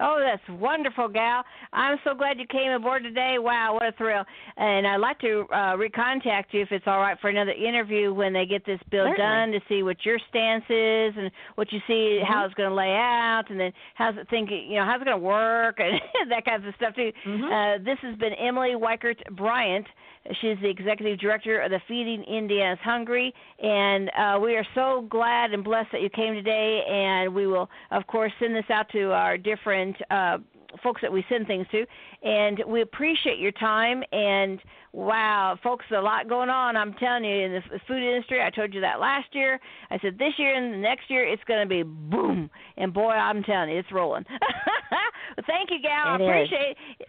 Oh, 0.00 0.18
that's 0.24 0.58
wonderful, 0.58 1.08
gal. 1.08 1.44
I'm 1.72 1.98
so 2.02 2.14
glad 2.14 2.38
you 2.38 2.46
came 2.46 2.72
aboard 2.72 3.02
today. 3.02 3.36
Wow, 3.38 3.74
what 3.74 3.86
a 3.86 3.92
thrill. 3.92 4.24
And 4.56 4.86
I'd 4.86 4.96
like 4.96 5.18
to 5.20 5.44
uh, 5.52 5.76
recontact 5.76 6.44
you 6.52 6.62
if 6.62 6.72
it's 6.72 6.86
all 6.86 6.98
right 6.98 7.18
for 7.20 7.28
another 7.28 7.50
interview 7.50 8.14
when 8.14 8.32
they 8.32 8.46
get 8.46 8.64
this 8.64 8.80
bill 8.90 9.04
Certainly. 9.04 9.18
done 9.18 9.52
to 9.52 9.60
see 9.68 9.82
what 9.82 9.98
your 10.06 10.18
stance 10.30 10.64
is 10.70 11.14
and 11.18 11.30
what 11.56 11.70
you 11.72 11.78
see, 11.86 12.20
mm-hmm. 12.20 12.32
how 12.32 12.46
it's 12.46 12.54
going 12.54 12.70
to 12.70 12.74
lay 12.74 12.94
out, 12.94 13.44
and 13.50 13.60
then 13.60 13.70
how's 13.94 14.16
it 14.16 14.26
think, 14.30 14.50
you 14.50 14.76
know, 14.76 14.84
how's 14.86 15.02
it 15.02 15.04
going 15.04 15.20
to 15.20 15.24
work 15.24 15.78
and 15.78 16.00
that 16.30 16.46
kind 16.46 16.66
of 16.66 16.74
stuff 16.76 16.94
too. 16.94 17.12
Mm-hmm. 17.26 17.44
Uh, 17.44 17.84
this 17.84 17.98
has 18.00 18.16
been 18.16 18.32
Emily 18.32 18.74
Weikert 18.74 19.18
Bryant. 19.36 19.86
She's 20.40 20.56
the 20.62 20.68
executive 20.68 21.18
director 21.18 21.60
of 21.60 21.70
the 21.70 21.80
Feeding 21.88 22.22
Indiana's 22.24 22.78
Hungry, 22.82 23.34
and 23.60 24.10
uh, 24.16 24.38
we 24.40 24.54
are 24.56 24.66
so 24.74 25.06
glad 25.10 25.52
and 25.52 25.64
blessed 25.64 25.88
that 25.92 26.00
you 26.00 26.10
came 26.10 26.34
today. 26.34 26.82
And 26.88 27.34
we 27.34 27.46
will, 27.46 27.68
of 27.90 28.06
course, 28.06 28.32
send 28.38 28.54
this 28.54 28.64
out 28.70 28.88
to 28.90 29.12
our 29.12 29.36
different 29.36 29.96
uh, 30.10 30.38
folks 30.82 31.00
that 31.02 31.12
we 31.12 31.24
send 31.28 31.46
things 31.46 31.66
to, 31.72 31.84
and 32.22 32.62
we 32.66 32.82
appreciate 32.82 33.38
your 33.38 33.52
time. 33.52 34.02
And 34.12 34.60
wow, 34.92 35.58
folks, 35.62 35.84
a 35.94 36.00
lot 36.00 36.28
going 36.28 36.50
on. 36.50 36.76
I'm 36.76 36.94
telling 36.94 37.24
you, 37.24 37.44
in 37.44 37.52
the 37.52 37.80
food 37.88 38.02
industry, 38.02 38.42
I 38.42 38.50
told 38.50 38.72
you 38.72 38.80
that 38.80 39.00
last 39.00 39.28
year. 39.32 39.58
I 39.90 39.98
said 39.98 40.18
this 40.18 40.34
year 40.38 40.54
and 40.54 40.72
the 40.72 40.78
next 40.78 41.10
year 41.10 41.24
it's 41.24 41.42
going 41.44 41.60
to 41.60 41.68
be 41.68 41.82
boom. 41.82 42.48
And 42.76 42.92
boy, 42.92 43.10
I'm 43.10 43.42
telling 43.42 43.70
you, 43.70 43.78
it's 43.78 43.92
rolling. 43.92 44.24
Thank 45.46 45.70
you, 45.70 45.80
gal. 45.82 46.14
It 46.14 46.22
I 46.22 46.24
appreciate. 46.24 46.76
Is. 47.00 47.06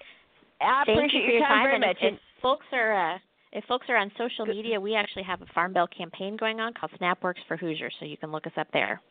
I 0.62 0.84
Thank 0.86 0.98
appreciate 0.98 1.22
you 1.22 1.28
for 1.28 1.34
your 1.34 1.48
time, 1.48 1.64
very 1.64 1.76
and 1.76 1.82
much. 1.82 2.20
Folks 2.44 2.66
are 2.74 3.14
uh, 3.14 3.18
if 3.54 3.64
folks 3.66 3.86
are 3.88 3.96
on 3.96 4.12
social 4.18 4.46
media, 4.46 4.80
we 4.80 4.96
actually 4.96 5.24
have 5.24 5.42
a 5.42 5.46
Farm 5.54 5.74
Bill 5.74 5.88
campaign 5.88 6.36
going 6.38 6.60
on 6.60 6.74
called 6.74 6.92
SnapWorks 7.00 7.42
for 7.48 7.56
Hoosiers, 7.56 7.94
so 8.00 8.06
you 8.06 8.18
can 8.18 8.32
look 8.32 8.46
us 8.46 8.54
up 8.58 8.68
there. 8.74 9.02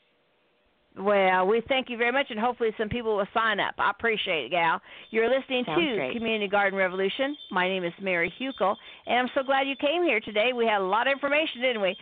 Well, 0.99 1.47
we 1.47 1.63
thank 1.69 1.89
you 1.89 1.97
very 1.97 2.13
much, 2.13 2.27
and 2.29 2.39
hopefully 2.39 2.71
some 2.77 2.91
people 2.91 3.17
will 3.17 3.29
sign 3.33 3.59
up. 3.59 3.75
I 3.79 3.91
appreciate 3.91 4.47
it, 4.47 4.51
gal. 4.51 4.81
You're 5.11 5.31
listening 5.31 5.65
Sounds 5.65 5.81
to 5.81 5.95
great. 5.97 6.13
Community 6.15 6.49
Garden 6.49 6.79
Revolution. 6.79 7.35
My 7.51 7.67
name 7.67 7.85
is 7.85 7.93
Mary 8.03 8.33
Hukill, 8.39 8.77
and 9.07 9.19
I'm 9.19 9.31
so 9.35 9.43
glad 9.43 9.67
you 9.67 9.77
came 9.77 10.03
here 10.03 10.21
today. 10.21 10.53
We 10.55 10.67
had 10.67 10.83
a 10.83 10.85
lot 10.85 11.07
of 11.07 11.13
information, 11.13 11.63
didn't 11.63 11.81
we? 11.81 11.97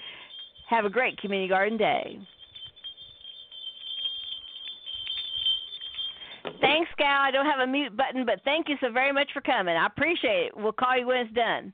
Have 0.69 0.85
a 0.85 0.91
great 0.91 1.17
Community 1.19 1.49
Garden 1.49 1.79
Day. 1.79 2.19
Thanks, 6.61 6.91
gal. 6.99 7.23
I 7.23 7.31
don't 7.31 7.47
have 7.47 7.61
a 7.61 7.67
mute 7.67 7.97
button, 7.97 8.25
but 8.27 8.41
thank 8.45 8.69
you 8.69 8.77
so 8.81 8.91
very 8.91 9.13
much 9.13 9.29
for 9.33 9.41
coming. 9.41 9.77
I 9.77 9.87
appreciate 9.87 10.47
it. 10.47 10.57
We'll 10.57 10.73
call 10.73 10.99
you 10.99 11.07
when 11.07 11.19
it's 11.19 11.35
done. 11.35 11.73